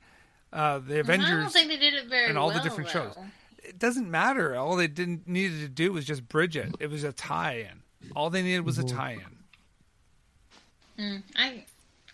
[0.51, 2.89] uh, the I Avengers don't think they did it very and all the well, different
[2.89, 3.15] shows.
[3.63, 4.55] It doesn't matter.
[4.55, 6.73] All they didn't needed to do was just bridge it.
[6.79, 7.83] It was a tie-in.
[8.15, 9.37] All they needed was a tie-in.
[10.97, 11.65] Mm, I,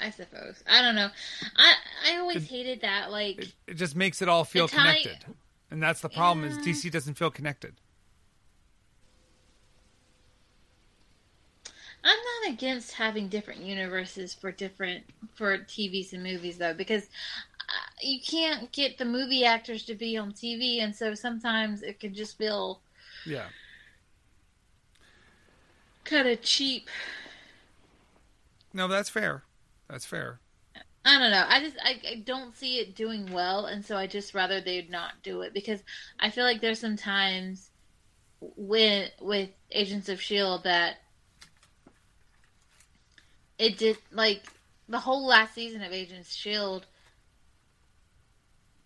[0.02, 0.64] I suppose.
[0.70, 1.10] I don't know.
[1.56, 1.74] I
[2.12, 3.12] I always hated that.
[3.12, 5.26] Like, It, it just makes it all feel tie- connected,
[5.72, 6.46] and that's the problem.
[6.46, 7.76] Is DC doesn't feel connected.
[12.04, 17.04] I'm not against having different universes for different for TVs and movies though, because
[17.62, 22.00] uh, you can't get the movie actors to be on TV, and so sometimes it
[22.00, 22.82] can just feel
[23.26, 23.50] Yeah.
[26.06, 26.90] kind of cheap.
[28.74, 29.46] No, that's fair.
[29.88, 30.42] That's fair.
[31.06, 31.46] I don't know.
[31.48, 34.90] I just I, I don't see it doing well, and so I just rather they'd
[34.90, 35.84] not do it because
[36.20, 37.72] I feel like there's some times
[38.42, 40.98] with with Agents of Shield that
[43.58, 44.44] it did like
[44.88, 46.86] the whole last season of Agents Shield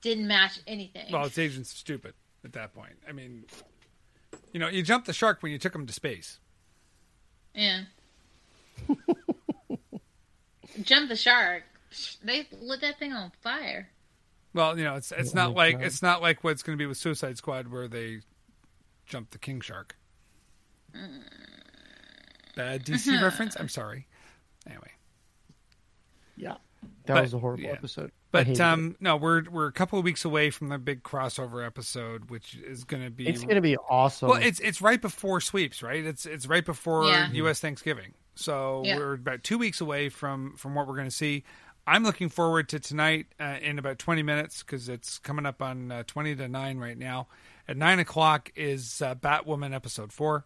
[0.01, 1.11] didn't match anything.
[1.11, 2.93] Well, it's agents stupid at that point.
[3.07, 3.45] I mean,
[4.53, 6.39] you know, you jumped the shark when you took him to space.
[7.53, 7.83] yeah.
[10.83, 11.63] Jump the shark.
[12.23, 13.89] They lit that thing on fire.
[14.53, 16.97] Well, you know, it's it's not like it's not like what's going to be with
[16.97, 18.19] Suicide Squad where they
[19.05, 19.95] jumped the king shark.
[20.95, 21.23] Mm.
[22.55, 23.55] Bad DC reference.
[23.59, 24.06] I'm sorry.
[24.67, 24.91] Anyway,
[26.35, 26.57] Yeah,
[27.05, 27.71] that But- was a horrible yeah.
[27.71, 28.11] episode.
[28.29, 28.63] But hated it.
[28.63, 32.55] um, no, we're we're a couple of weeks away from the big crossover episode, which
[32.55, 34.27] is going to be it's going to be awesome.
[34.29, 36.05] Well, it's it's right before sweeps, right?
[36.05, 37.31] It's it's right before Yeah.
[37.31, 37.61] U.S.
[37.61, 38.97] Thanksgiving, so Yeah.
[38.97, 41.45] we're about two weeks away from from what we're going to see.
[41.87, 45.89] I'm looking forward to tonight uh, in about 20 minutes because it's coming up on
[45.89, 47.29] uh, 20 to nine right now.
[47.65, 50.45] At nine o'clock is uh, Batwoman episode four.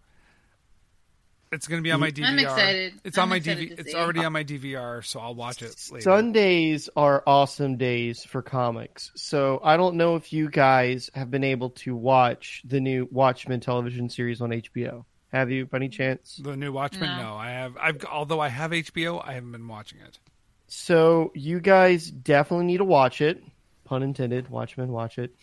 [1.52, 2.26] It's going to be on my DVR.
[2.28, 2.94] I'm excited.
[3.04, 3.80] It's on I'm my excited DV.
[3.80, 3.98] It's see.
[3.98, 6.04] already on my DVR, so I'll watch it later.
[6.04, 9.12] Sundays are awesome days for comics.
[9.16, 13.60] So I don't know if you guys have been able to watch the new Watchmen
[13.60, 15.04] television series on HBO.
[15.34, 16.38] Have you, by any chance?
[16.42, 17.10] The new Watchmen?
[17.18, 17.24] No.
[17.24, 17.76] No, I have.
[17.78, 20.20] I've although I have HBO, I haven't been watching it.
[20.68, 23.44] So you guys definitely need to watch it.
[23.84, 24.50] Pun intended.
[24.50, 25.36] Watchmen, watch it.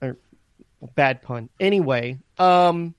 [0.00, 0.16] Or
[0.94, 1.50] bad pun.
[1.60, 2.94] Anyway, um,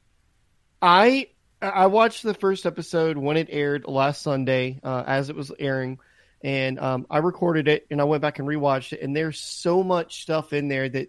[0.79, 1.29] I
[1.61, 5.99] I watched the first episode when it aired last Sunday, uh, as it was airing,
[6.43, 9.01] and um, I recorded it and I went back and rewatched it.
[9.01, 11.07] And there's so much stuff in there that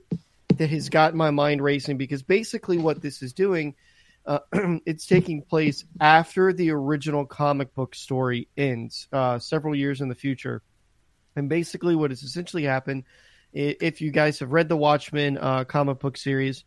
[0.57, 3.75] that has gotten my mind racing because basically what this is doing.
[4.25, 4.41] Uh,
[4.87, 10.15] it's taking place after the original comic book story ends, uh, several years in the
[10.15, 10.63] future.
[11.37, 13.05] And basically, what has essentially happened,
[13.53, 16.65] if you guys have read the Watchmen uh, comic book series,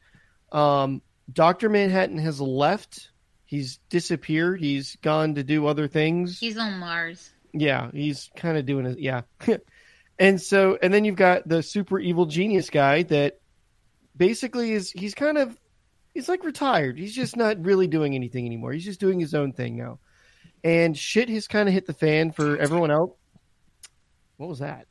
[0.52, 1.02] um,
[1.32, 3.10] Doctor Manhattan has left.
[3.50, 4.60] He's disappeared.
[4.62, 6.38] He's gone to do other things.
[6.38, 7.32] He's on Mars.
[7.52, 9.00] Yeah, he's kind of doing it.
[9.00, 9.22] Yeah.
[10.20, 13.40] and so, and then you've got the super evil genius guy that
[14.16, 15.58] basically is, he's kind of,
[16.14, 17.00] he's like retired.
[17.00, 18.72] He's just not really doing anything anymore.
[18.72, 19.98] He's just doing his own thing now.
[20.64, 23.16] And shit has kind of hit the fan for everyone else.
[24.38, 24.86] What was that?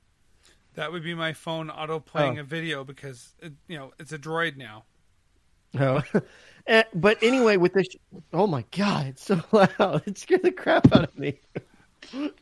[0.75, 2.41] That would be my phone auto playing Oh.
[2.41, 4.85] a video because it, you know it's a droid now.
[5.79, 6.03] Oh.
[6.69, 7.89] Uh, but anyway, with this,
[8.33, 10.03] oh my god, it's so loud!
[10.07, 11.41] It scared the crap out of me.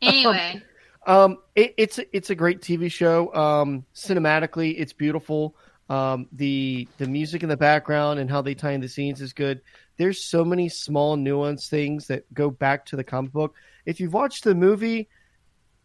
[0.03, 0.63] Anyway,
[1.07, 3.33] Um, it, it's a- it's a great TV show.
[3.35, 5.55] Um, cinematically, it's beautiful.
[5.89, 9.33] Um, the the music in the background and how they tie in the scenes is
[9.33, 9.61] good.
[9.99, 13.55] There's so many small nuance things that go back to the comic book.
[13.87, 15.09] If you've watched the movie,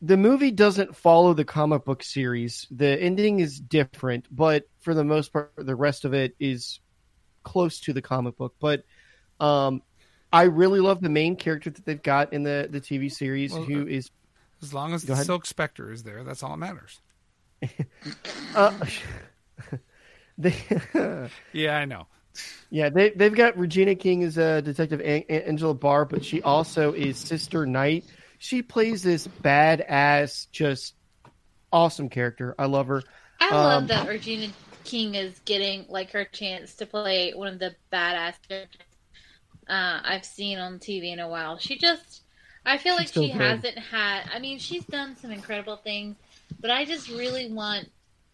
[0.01, 2.65] the movie doesn't follow the comic book series.
[2.71, 6.79] The ending is different, but for the most part, the rest of it is
[7.43, 8.55] close to the comic book.
[8.59, 8.83] But
[9.39, 9.81] um,
[10.31, 13.63] I really love the main character that they've got in the the TV series, Well,
[13.63, 14.09] who is
[14.61, 15.25] As long as the ahead.
[15.25, 17.01] Silk Spectre is there, that's all that matters.
[18.55, 18.73] uh,
[20.37, 20.55] they,
[21.53, 22.07] Yeah, I know.
[22.69, 26.41] yeah, they they've got Regina King as a detective An- An- Angela Abar, but she
[26.41, 28.05] also is Sister Night.
[28.39, 30.95] She plays this badass, just
[31.71, 32.55] awesome character.
[32.57, 33.03] I love her.
[33.39, 34.47] I Um, love that Regina
[34.91, 38.87] King is getting like her chance to play one of the badass characters
[39.69, 41.57] uh, I've seen on TV in a while.
[41.57, 42.23] She just,
[42.65, 43.31] I feel like she good.
[43.31, 44.23] hasn't had.
[44.33, 46.17] I mean, she's done some incredible things,
[46.61, 47.89] but I just really want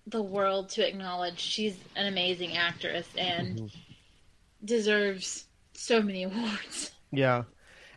[0.08, 3.68] the world to acknowledge she's an amazing actress and Mm-hmm.
[4.64, 6.92] deserves so many awards.
[7.12, 7.44] Yeah.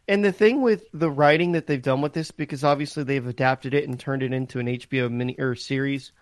[0.08, 3.74] And the thing with the writing that they've done with this, because obviously they've adapted
[3.74, 6.12] it and turned it into an HBO mini or series,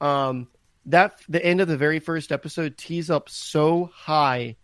[0.00, 0.48] um,
[0.86, 4.56] that the end of the very first episode tees up so high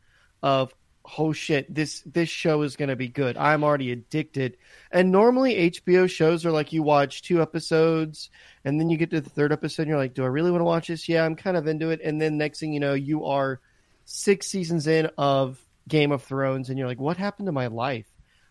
[0.43, 0.73] of
[1.19, 3.37] oh shit, this this show is gonna be good.
[3.37, 4.57] I'm already addicted.
[4.91, 8.31] And normally HBO shows are like you watch two episodes
[8.65, 10.61] and then you get to the third episode and you're like, Do I really want
[10.61, 11.09] to watch this?
[11.09, 12.01] Yeah, I'm kind of into it.
[12.03, 13.61] And then next thing you know, you are
[14.05, 18.07] six seasons in of Game of Thrones and you're like, What happened to my life?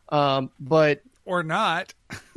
[0.09, 1.93] Um, but Or not.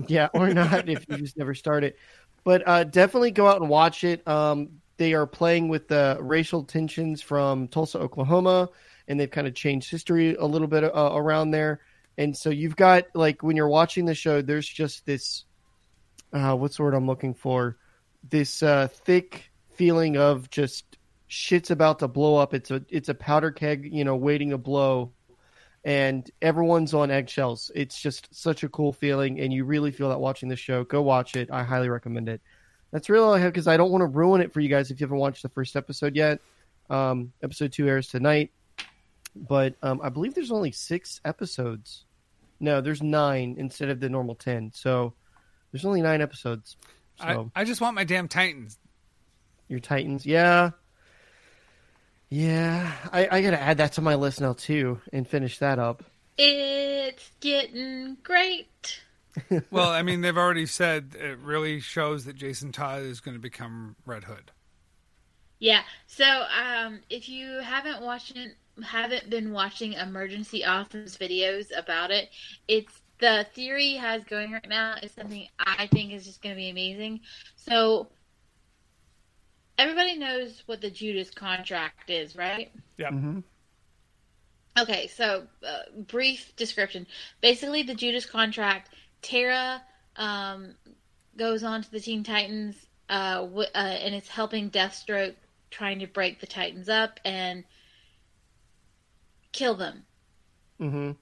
[0.09, 1.97] yeah, or not if you just never start it.
[2.45, 4.27] But uh, definitely go out and watch it.
[4.27, 8.69] Um, they are playing with the racial tensions from Tulsa, Oklahoma,
[9.07, 11.81] and they've kind of changed history a little bit uh, around there.
[12.19, 15.45] And so you've got like when you're watching the show, there's just this
[16.33, 17.79] uh, what's the word I'm looking for?
[18.29, 20.85] This uh, thick feeling of just
[21.29, 22.53] shit's about to blow up.
[22.53, 25.13] It's a it's a powder keg, you know, waiting to blow
[25.85, 27.71] and everyone's on eggshells.
[27.75, 30.85] It's just such a cool feeling, and you really feel that watching the show.
[30.85, 31.51] Go watch it.
[31.51, 32.43] I highly recommend it.
[32.91, 34.91] That's really all I have because I don't want to ruin it for you guys
[34.91, 36.41] if you haven't watched the first episode yet.
[36.89, 38.51] Um, episode two airs tonight,
[39.37, 42.05] but um, I believe there's only six episodes.
[42.61, 44.73] No, there's nine instead of the normal ten.
[44.75, 45.13] So
[45.71, 46.77] there's only nine episodes.
[47.21, 48.79] So I, I just want my damn Titans.
[49.69, 50.71] your Titans, yeah,
[52.31, 52.91] yeah.
[53.13, 56.05] I, I got to add that to my list now too and finish that up.
[56.39, 59.01] It's getting great.
[59.71, 63.41] Well, I mean, they've already said it really shows that Jason Todd is going to
[63.41, 64.51] become Red Hood.
[65.59, 65.83] Yeah.
[66.07, 72.31] So, um, if you haven't watched it, haven't been watching Emergency Awesome's videos about it,
[72.69, 76.55] it's the theory he has going right now is something I think is just going
[76.55, 77.21] to be amazing.
[77.57, 78.09] So,
[79.77, 82.71] everybody knows what the Judas contract is, right?
[82.99, 83.13] Yep.
[83.13, 83.43] Mhm.
[84.79, 87.07] Okay, so uh, brief description.
[87.41, 88.91] Basically, the Judas contract.
[89.23, 89.83] Tara
[90.17, 90.75] um,
[91.37, 92.77] goes on to the Teen Titans,
[93.09, 95.35] uh, w- uh, and it's helping Deathstroke
[95.71, 97.65] trying to break the Titans up and
[99.53, 100.05] kill them.
[100.81, 101.13] Mm-hmm.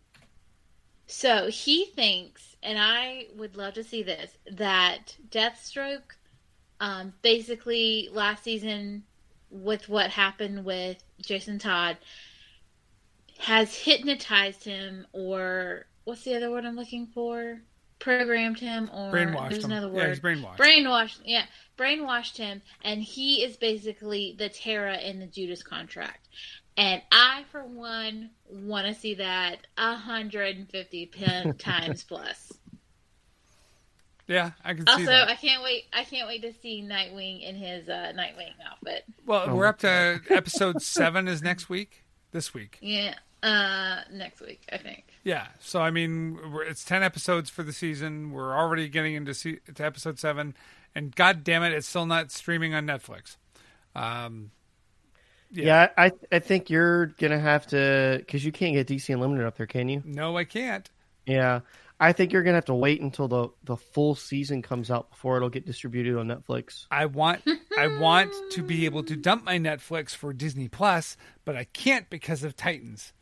[1.07, 6.17] So he thinks, and I would love to see this, that Deathstroke,
[6.81, 9.05] um, basically last season,
[9.51, 11.97] with what happened with Jason Todd,
[13.39, 17.61] has hypnotized him, or what's the other word I'm looking for?
[17.99, 19.73] Programmed him, or Brainwashed there's him.
[19.73, 20.09] another Yeah, word.
[20.11, 20.57] he's brainwashed.
[20.59, 21.45] Brainwashed, yeah,
[21.79, 26.29] brainwashed him, and he is basically the Terra in the Judas contract.
[26.77, 32.53] And I, for one, want to see that 150 pen times plus.
[34.29, 35.29] Yeah, I can see Also, that.
[35.29, 35.85] I can't wait.
[35.93, 39.05] I can't wait to see Nightwing in his uh, Nightwing outfit.
[39.25, 42.03] Well, Oh, we're up to episode seven is next week.
[42.33, 42.77] This week.
[42.83, 43.15] Yeah,
[43.47, 45.05] uh, next week I think.
[45.25, 45.47] Yeah.
[45.61, 48.31] So I mean, we're, it's ten episodes for the season.
[48.33, 50.55] We're already getting into se- to episode seven,
[50.95, 53.37] and god damn it, it's still not streaming on Netflix.
[53.95, 54.51] Um,
[55.51, 55.65] Yeah.
[55.65, 59.57] Yeah, I I think you're gonna have to because you can't get DC Unlimited up
[59.57, 60.03] there, can you?
[60.05, 60.91] no, I can't.
[61.25, 61.61] Yeah,
[61.99, 65.37] I think you're gonna have to wait until the the full season comes out before
[65.37, 66.87] it'll get distributed on Netflix.
[66.91, 67.43] I want
[67.79, 72.09] I want to be able to dump my Netflix for Disney Plus, but I can't
[72.11, 73.13] because of Titans.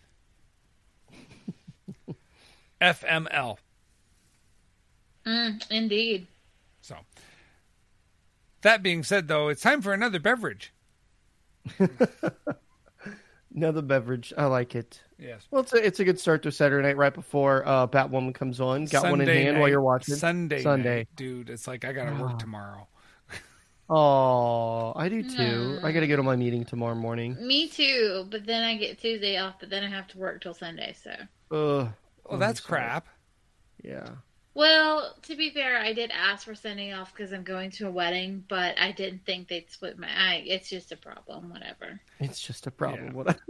[2.84, 3.56] FML.
[5.26, 6.26] Mm, indeed.
[6.82, 6.96] So
[8.62, 10.72] that being said though, it's time for another beverage.
[13.54, 14.32] Another beverage.
[14.36, 15.00] I like it.
[15.16, 15.46] Yes.
[15.50, 18.60] Well, it's a, it's a good start to Saturday night right before uh, Batwoman comes
[18.60, 18.86] on.
[18.86, 20.16] Got one in Sunday hand while you're watching.
[20.16, 20.96] Sunday, Sunday.
[20.98, 21.50] night, dude.
[21.50, 22.88] It's like I gotta work tomorrow.
[23.90, 25.78] Oh, I do too.
[25.82, 27.36] I got to go to my meeting tomorrow morning.
[27.38, 30.54] Me too, but then I get Tuesday off, but then I have to work till
[30.54, 30.94] Sunday.
[31.02, 31.14] So,
[31.50, 31.92] Ugh.
[32.28, 33.06] Well, that's crap.
[33.82, 34.08] Yeah.
[34.54, 37.90] well, to be fair, I did ask for sending off because I'm going to a
[37.90, 40.08] wedding, but I didn't think they'd split my.
[40.08, 41.50] I, it's just a problem.
[41.50, 42.00] Whatever.
[42.20, 43.06] It's just a problem.
[43.06, 43.12] Yeah.
[43.12, 43.40] What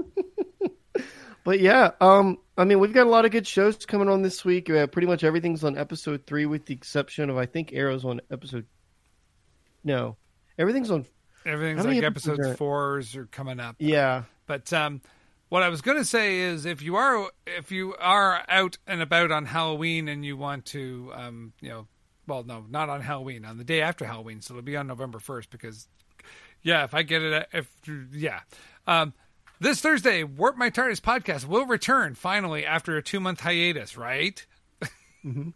[1.45, 4.45] but yeah, um, I mean, we've got a lot of good shows coming on this
[4.45, 4.71] week.
[4.71, 8.21] Uh, pretty much everything's on episode three, with the exception of I think Arrow's on
[8.31, 8.67] episode.
[9.85, 10.17] No,
[10.59, 11.05] everything's on.
[11.47, 13.77] Everything's How many like episodes episodes are- fours are coming up.
[13.79, 15.03] Yeah, But um,
[15.55, 19.01] what I was going to say is, if you are if you are out and
[19.01, 21.87] about on Halloween and you want to, um, you know,
[22.27, 25.21] well, no, not on Halloween, on the day after Halloween, so it'll be on November
[25.21, 25.51] first.
[25.51, 25.87] Because,
[26.63, 27.71] yeah, if I get it, if
[28.13, 28.41] yeah,
[28.89, 29.15] um,
[29.61, 33.97] this Thursday, Warp My TARDIS podcast will return finally after a two month hiatus.
[33.97, 34.45] Right.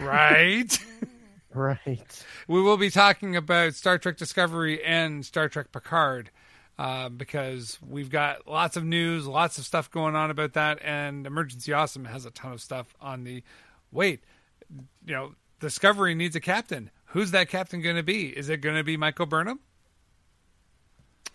[0.00, 0.78] right.
[1.52, 2.24] right.
[2.48, 6.30] we will be talking about Star Trek Discovery and Star Trek Picard
[6.78, 11.26] uh, because we've got lots of news, lots of stuff going on about that, and
[11.26, 13.42] Emergency Awesome has a ton of stuff on the.
[13.90, 14.22] Wait,
[15.04, 16.90] you know, Discovery needs a captain.
[17.06, 18.28] Who's that captain going to be?
[18.28, 19.60] Is it going to be Michael Burnham?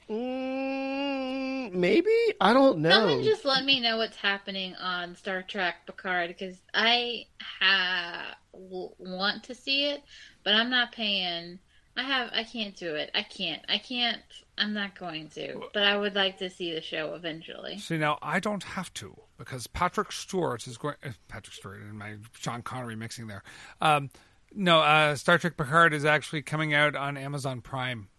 [0.10, 2.90] Mm, maybe I don't know.
[2.90, 8.92] Someone just let me know what's happening on Star Trek Picard because I ha- w-
[9.00, 10.04] want to see it,
[10.44, 11.60] but I'm not paying.
[11.96, 12.30] I have.
[12.34, 13.12] I can't do it.
[13.16, 13.64] I can't.
[13.70, 14.22] I can't.
[14.58, 15.64] I'm not going to.
[15.74, 17.78] But I would like to see the show eventually.
[17.80, 20.96] See, now I don't have to because Patrick Stewart is going.
[21.04, 23.44] Uh, Patrick Stewart and my Sean Connery mixing there.
[23.82, 24.10] Um,
[24.54, 28.10] no, uh, Star Trek Picard is actually coming out on Amazon Prime.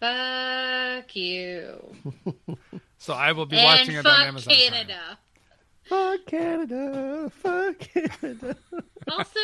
[0.00, 1.94] Fuck you.
[2.98, 4.54] So I will be and watching it on fuck Amazon.
[4.54, 4.70] Prime.
[4.70, 5.18] Canada.
[5.84, 7.30] Fuck Canada.
[7.32, 8.56] Fuck Canada.
[9.10, 9.40] Also,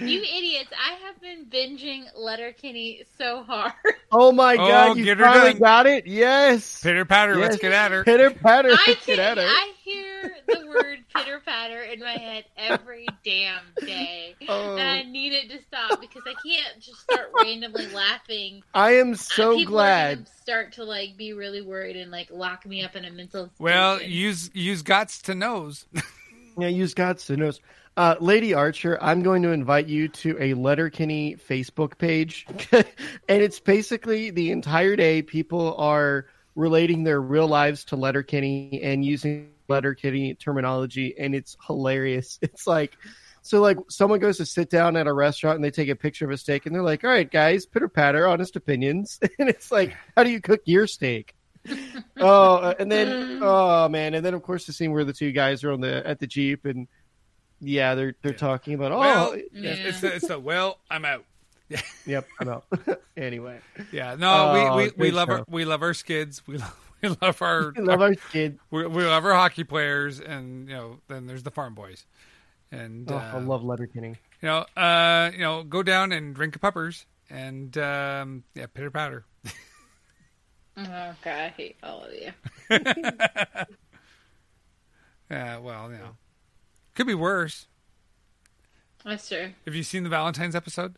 [0.00, 0.70] you idiots!
[0.72, 3.72] I have been binging Letterkenny so hard.
[4.10, 5.60] Oh my Oh, god, you get finally done.
[5.60, 6.06] got it?
[6.06, 6.82] Yes.
[6.82, 7.60] Pitter patter, let's Yes.
[7.60, 8.04] get at her.
[8.04, 8.70] Pitter patter.
[8.70, 9.44] I, Let's can, get at her.
[9.44, 14.34] I hear the word pitter patter in my head every damn day.
[14.48, 14.76] Oh.
[14.78, 18.62] And I need it to stop because I can't just start randomly laughing.
[18.72, 20.14] I am Uh, so People Are glad.
[20.24, 23.50] gonna start to like be really worried and like lock me up in a mental.
[23.58, 24.18] Well, institution.
[24.18, 25.84] use use guts to nose.
[26.56, 27.60] Yeah, use God's to knows.
[27.98, 32.86] Uh, Lady Archer, I'm going to invite you to a Letterkenny Facebook page, and
[33.28, 39.50] it's basically the entire day people are relating their real lives to Letterkenny and using
[39.66, 42.38] Letterkenny terminology, and it's hilarious.
[42.42, 42.96] It's like,
[43.42, 46.24] so like someone goes to sit down at a restaurant and they take a picture
[46.24, 49.72] of a steak, and they're like, "All right, guys, pitter patter, honest opinions," and it's
[49.72, 51.34] like, "How do you cook your steak?"
[52.20, 55.64] oh, and then oh man, and then of course the scene where the two guys
[55.64, 56.86] are on the at the jeep and
[57.60, 59.70] yeah, they're they're talking about oh well, Yeah.
[59.70, 61.24] it's, it's the, it's the well, I'm out.
[62.06, 62.64] yep, I'm out.
[63.16, 63.60] anyway,
[63.92, 66.42] Yeah, no, Oh, we, we, we great love our we love our skids.
[66.46, 68.58] We love we love our, we love our kid.
[68.70, 72.06] we, we love our hockey players, and you know, then there's the farm boys,
[72.72, 74.16] and Oh, uh, I love Letterkenny.
[74.42, 78.90] you know, uh, you know, go down and drink a puppers, and um, yeah, pitter
[78.90, 79.24] patter.
[80.80, 82.30] Oh god, I hate all of you.
[85.30, 86.16] Yeah, well, you know,
[86.98, 87.68] could be worse.
[89.04, 89.50] That's true.
[89.66, 90.96] Have you seen the Valentine's episode?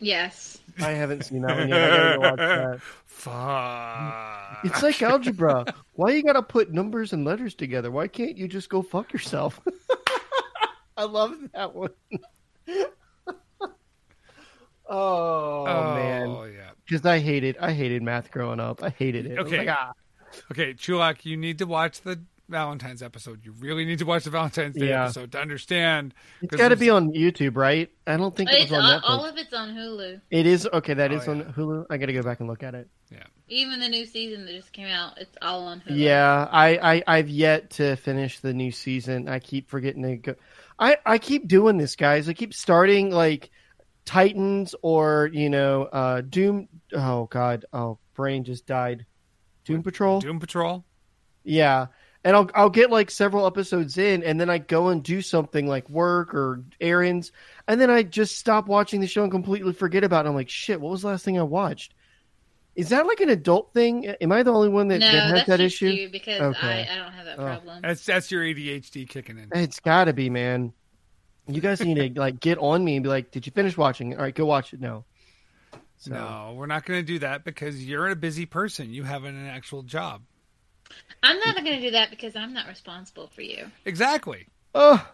[0.00, 0.56] Yes.
[0.80, 1.92] I haven't seen that one yet.
[1.92, 2.80] I gotta go watch that.
[3.04, 4.64] Fuck.
[4.64, 5.66] It's like algebra.
[5.92, 7.90] Why you gotta put numbers and letters together?
[7.90, 9.60] Why can't you just go fuck yourself?
[10.96, 11.90] I love that one.
[14.88, 16.70] oh, man, Oh, yeah.
[16.86, 18.82] because I hated I hated math growing up.
[18.82, 19.38] I hated it.
[19.38, 19.66] I was Okay.
[19.66, 19.92] like, ah.
[20.50, 23.44] Okay, Chulak, you need to watch the Valentine's episode.
[23.44, 25.04] You really need to watch the Valentine's Day Yeah.
[25.04, 26.14] episode to understand.
[26.42, 27.90] It's got to it's- be on YouTube, right?
[28.06, 29.02] I don't think it It's was on all, Netflix.
[29.08, 30.20] all of it's on Hulu.
[30.30, 30.94] It is okay.
[30.94, 31.42] That Oh, is on.
[31.42, 31.86] Hulu.
[31.90, 32.88] I got to go back and look at it.
[33.10, 33.24] Yeah.
[33.48, 35.96] Even the new season that just came out, it's all on Hulu.
[35.98, 39.28] Yeah, I, I I've yet to finish the new season.
[39.28, 40.34] I keep forgetting to go.
[40.78, 42.28] I I keep doing this, guys.
[42.28, 43.50] I keep starting like
[44.04, 46.68] Titans or you know uh Doom.
[46.92, 49.06] Oh God, oh brain just died.
[49.64, 50.20] Doom Patrol.
[50.20, 50.84] Doom Patrol.
[51.44, 51.86] Yeah.
[52.26, 55.68] And I'll I'll get like several episodes in and then I go and do something
[55.68, 57.30] like work or errands
[57.68, 60.28] and then I just stop watching the show and completely forget about it.
[60.30, 61.94] I'm like, shit, what was the last thing I watched?
[62.74, 64.06] Is that like an adult thing?
[64.06, 65.96] Am I the only one that, no, that has that's that just issue?
[65.96, 66.88] you because Okay.
[66.90, 67.44] I, I don't have that Oh.
[67.44, 67.82] problem.
[67.82, 69.50] That's that's your ADHD kicking in.
[69.54, 70.72] It's gotta be, man.
[71.48, 74.14] You guys need to like get on me and be like, Did you finish watching?
[74.16, 75.04] All right, go watch it now.
[75.98, 78.92] So No, we're not going to do that because you're a busy person.
[78.92, 80.22] You have an actual job.
[81.22, 83.66] I'm not going to do that because I'm not responsible for you.
[83.84, 84.46] Exactly.
[84.74, 85.06] Oh,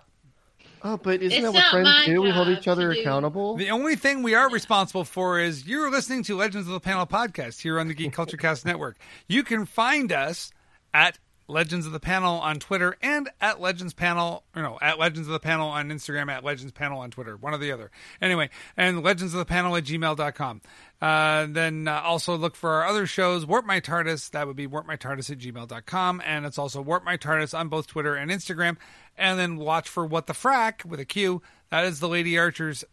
[0.83, 2.21] oh, but isn't It's that what friends do?
[2.23, 3.57] We hold each other accountable.
[3.57, 7.07] The only thing we are responsible for is you're listening to Legends of the Panel
[7.07, 8.99] podcast here on the Geek Culture Cast Network.
[9.29, 10.53] You can find us
[10.93, 11.19] at
[11.49, 15.33] Legends of the Panel on Twitter and at Legends Panel, or no, at Legends of
[15.33, 17.91] the Panel on Instagram, at Legends Panel on Twitter, one or the other.
[18.21, 20.61] Anyway, and Legends of the Panel at gmail.com.
[21.03, 24.69] Uh, then uh, also look for our other shows, Warp My TARDIS, that would be
[24.69, 28.31] Warp My TARDIS at gmail.com, and it's also Warp My TARDIS on both Twitter and
[28.31, 28.77] Instagram.
[29.19, 31.43] And then watch for What the Frack with a Q.
[31.71, 32.85] That is the Lady Archer's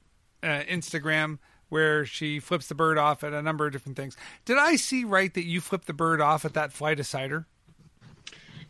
[0.41, 1.37] uh, Instagram
[1.69, 4.17] where she flips the bird off at a number of different things.
[4.43, 7.45] Did I see right that you flipped the bird off at that flight of cider?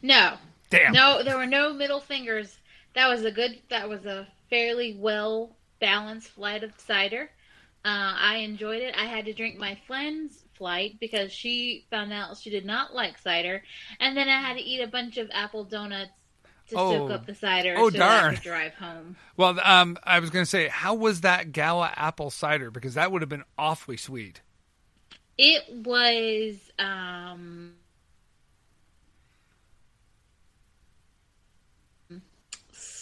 [0.02, 0.36] No.
[0.70, 0.92] Damn.
[0.92, 2.58] No, there were no middle fingers.
[2.94, 3.58] That was a good.
[3.70, 7.30] That was a fairly well balanced flight of cider.
[7.86, 8.94] Uh, I enjoyed it.
[8.98, 13.18] I had to drink my friend's flight because she found out she did not like
[13.18, 13.64] cider,
[14.00, 16.12] and then I had to eat a bunch of apple donuts
[16.68, 16.92] to Oh.
[16.92, 18.36] soak up the cider Oh, so that I darn.
[18.36, 19.16] could drive home.
[19.38, 22.70] Well, um, I was going to say, how was that gala apple cider?
[22.70, 24.42] Because that would have been awfully sweet.
[25.38, 27.76] It was um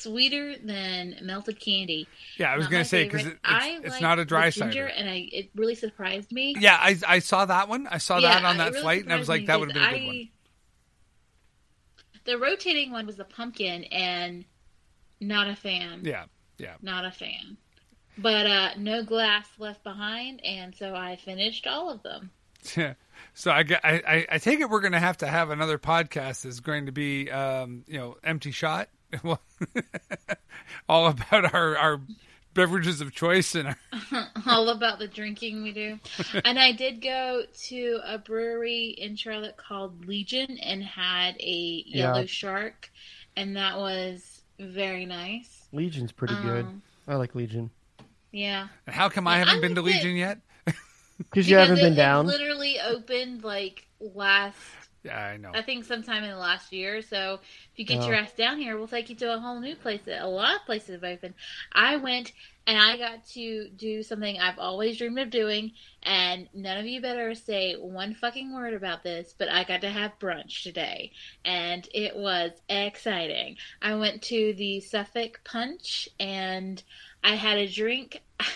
[0.07, 2.07] sweeter than melted candy.
[2.37, 4.85] Yeah, I was going to say because it, it's, it's not a dry cider.
[4.85, 6.55] and I it really surprised me.
[6.59, 7.87] Yeah, I, I saw that one.
[7.87, 9.95] I saw that on that really flight, and I was like, that would have been
[9.95, 10.29] a good one.
[12.25, 14.45] The rotating one was the pumpkin, and
[15.19, 16.01] not a fan.
[16.03, 16.25] Yeah,
[16.57, 16.75] yeah.
[16.81, 17.57] Not a fan.
[18.17, 22.31] But uh, no glass left behind, and so I finished all of them.
[22.75, 22.93] Yeah.
[23.33, 26.41] so I, I, I, I take it we're going to have to have another podcast
[26.41, 28.89] that's going to be, um, you know, empty shot.
[29.23, 29.41] Well,
[30.89, 32.01] all about our, our
[32.53, 33.77] beverages of choice and our,
[34.47, 35.99] all about the drinking we do.
[36.43, 42.21] and I did go to a brewery in Charlotte called Legion and had a yellow
[42.21, 42.25] Yeah.
[42.25, 42.89] shark,
[43.35, 45.67] and that was very nice.
[45.71, 46.65] Legion's pretty good.
[46.65, 47.69] Um, I like Legion
[48.31, 49.97] Yeah, and how come I haven't I been to like it.
[49.97, 50.39] Legion yet?
[51.17, 52.25] because you haven't Because been down.
[52.25, 55.51] It literally opened like last, Yeah, I know.
[55.53, 57.01] I think, sometime in the last year.
[57.01, 58.07] So if you get Oh.
[58.07, 60.01] your ass down here, we'll take you to a whole new place.
[60.05, 61.33] that A lot of places have opened.
[61.73, 62.31] I went
[62.65, 65.71] and I got to do something I've always dreamed of doing,
[66.03, 69.89] and none of you better say one fucking word about this, but I got to
[69.89, 71.11] have brunch today,
[71.45, 73.55] and it was exciting.
[73.81, 76.83] I went to the Suffolk Punch, and
[77.23, 78.21] I had a drink.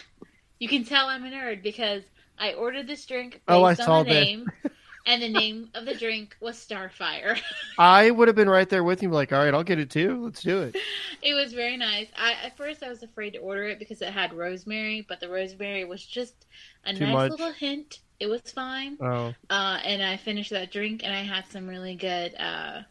[0.60, 2.04] You can tell I'm a nerd because
[2.38, 4.52] I ordered this drink oh, based Oh, I on saw the name,
[5.06, 7.40] and the name of the drink was Starfire.
[7.78, 10.24] I would have been right there with you, like, all right, I'll get it too.
[10.26, 10.76] Let's do it.
[11.22, 12.08] It was very nice.
[12.16, 15.30] I at first I was afraid to order it because it had rosemary, but the
[15.30, 16.46] rosemary was just
[16.86, 17.32] a Too nice much?
[17.32, 18.00] little hint.
[18.20, 18.98] It was fine.
[19.02, 22.82] Oh, Uh, and I finished that drink, and I had some really good uh,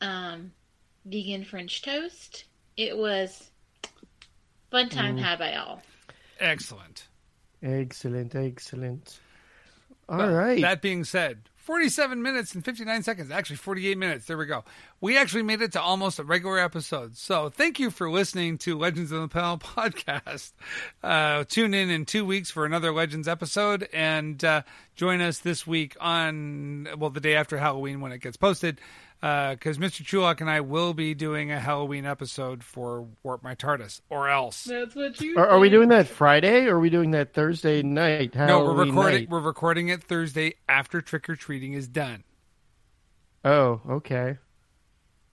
[0.00, 0.52] um,
[1.06, 2.44] vegan French toast.
[2.76, 3.50] It was
[4.70, 5.20] fun time Mm.
[5.22, 5.82] had by all.
[6.38, 7.08] Excellent.
[7.62, 9.20] excellent, excellent.
[10.10, 10.60] All Well, right.
[10.60, 13.30] That being said, 47 minutes and 59 seconds.
[13.30, 14.26] Actually, 48 minutes.
[14.26, 14.64] There we go.
[15.00, 17.16] We actually made it to almost a regular episode.
[17.16, 20.52] So thank you for listening to Legends of the Panel podcast.
[21.02, 24.62] Uh, tune in in two weeks for another Legends episode and uh,
[24.96, 28.80] join us this week on, well, the day after Halloween when it gets posted.
[29.22, 30.02] Uh, because Mr.
[30.02, 34.64] Chulak and I will be doing a Halloween episode for Warp My TARDIS, or else.
[34.64, 35.36] That's what you.
[35.36, 38.34] are, are we doing that Friday or are we doing that Thursday night?
[38.34, 39.20] No, we're recording.
[39.20, 39.28] night?
[39.28, 42.24] We're recording it Thursday after trick or treating is done.
[43.44, 44.38] Oh, okay.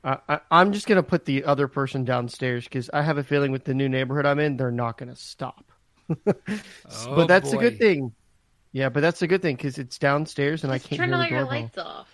[0.04, 3.52] I, I, I'm just gonna put the other person downstairs because I have a feeling
[3.54, 5.72] with the new neighborhood I'm in, they're not gonna stop.
[6.28, 8.14] Oh, but that's a good thing.
[8.72, 11.16] Yeah, but that's a good thing because it's downstairs and Just I can't turn hear
[11.18, 11.62] all the your doorbell.
[11.62, 12.08] lights off.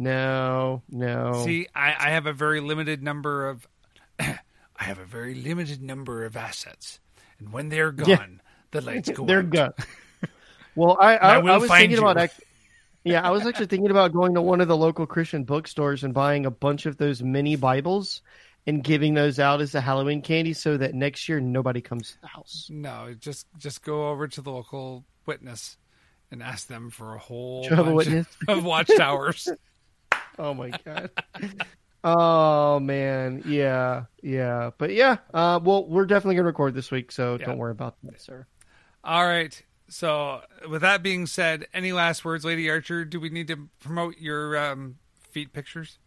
[0.00, 1.42] No, no.
[1.44, 3.66] See, I, I have a very limited number of,
[4.20, 4.38] I
[4.76, 7.00] have a very limited number of assets,
[7.40, 8.26] and when they're gone, Yeah.
[8.70, 9.50] the lights go they're out.
[9.50, 9.72] gone.
[10.76, 12.06] Well, I I, I I was thinking you.
[12.06, 12.30] about
[13.02, 16.14] yeah, I was actually thinking about going to one of the local Christian bookstores and
[16.14, 18.22] buying a bunch of those mini Bibles
[18.64, 22.20] and giving those out as a Halloween candy so that next year nobody comes to
[22.20, 22.68] the house.
[22.72, 25.76] No, just just go over to the local witness
[26.30, 28.26] and ask them for a whole Jehovah bunch Witness.
[28.46, 29.48] of watchtowers.
[30.38, 31.10] Oh my god.
[32.04, 35.18] oh man, yeah, yeah, but yeah.
[35.34, 37.46] Uh, well, we're definitely gonna record this week, so Yeah.
[37.46, 38.46] don't worry about that, sir.
[39.04, 39.60] All right.
[39.90, 43.06] So, with that being said, any last words, Lady Archer?
[43.06, 44.96] Do we need to promote your um,
[45.30, 45.98] feet pictures?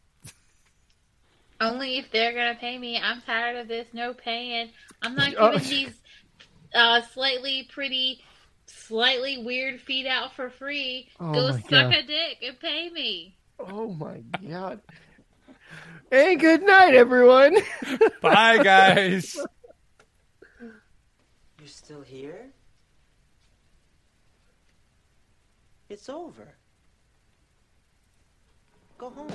[1.60, 3.00] Only if they're gonna pay me.
[3.00, 3.88] I'm tired of this.
[3.94, 4.70] No paying.
[5.02, 5.52] I'm not Oh.
[5.54, 5.94] giving these
[6.74, 8.22] uh, slightly pretty,
[8.66, 11.10] slightly weird feet out for free.
[11.20, 11.94] Oh Go suck God.
[11.94, 13.36] a dick and pay me.
[13.70, 14.82] Oh my god.
[16.12, 17.58] And good night, everyone.
[18.22, 19.38] Bye, guys.
[20.60, 22.48] You're still here?
[25.90, 26.56] It's over.
[28.98, 29.30] Go home.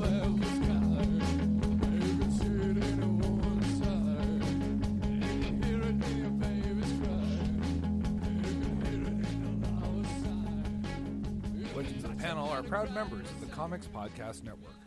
[0.00, 0.59] Legends
[12.60, 14.79] are proud members of the Comics Podcast Network.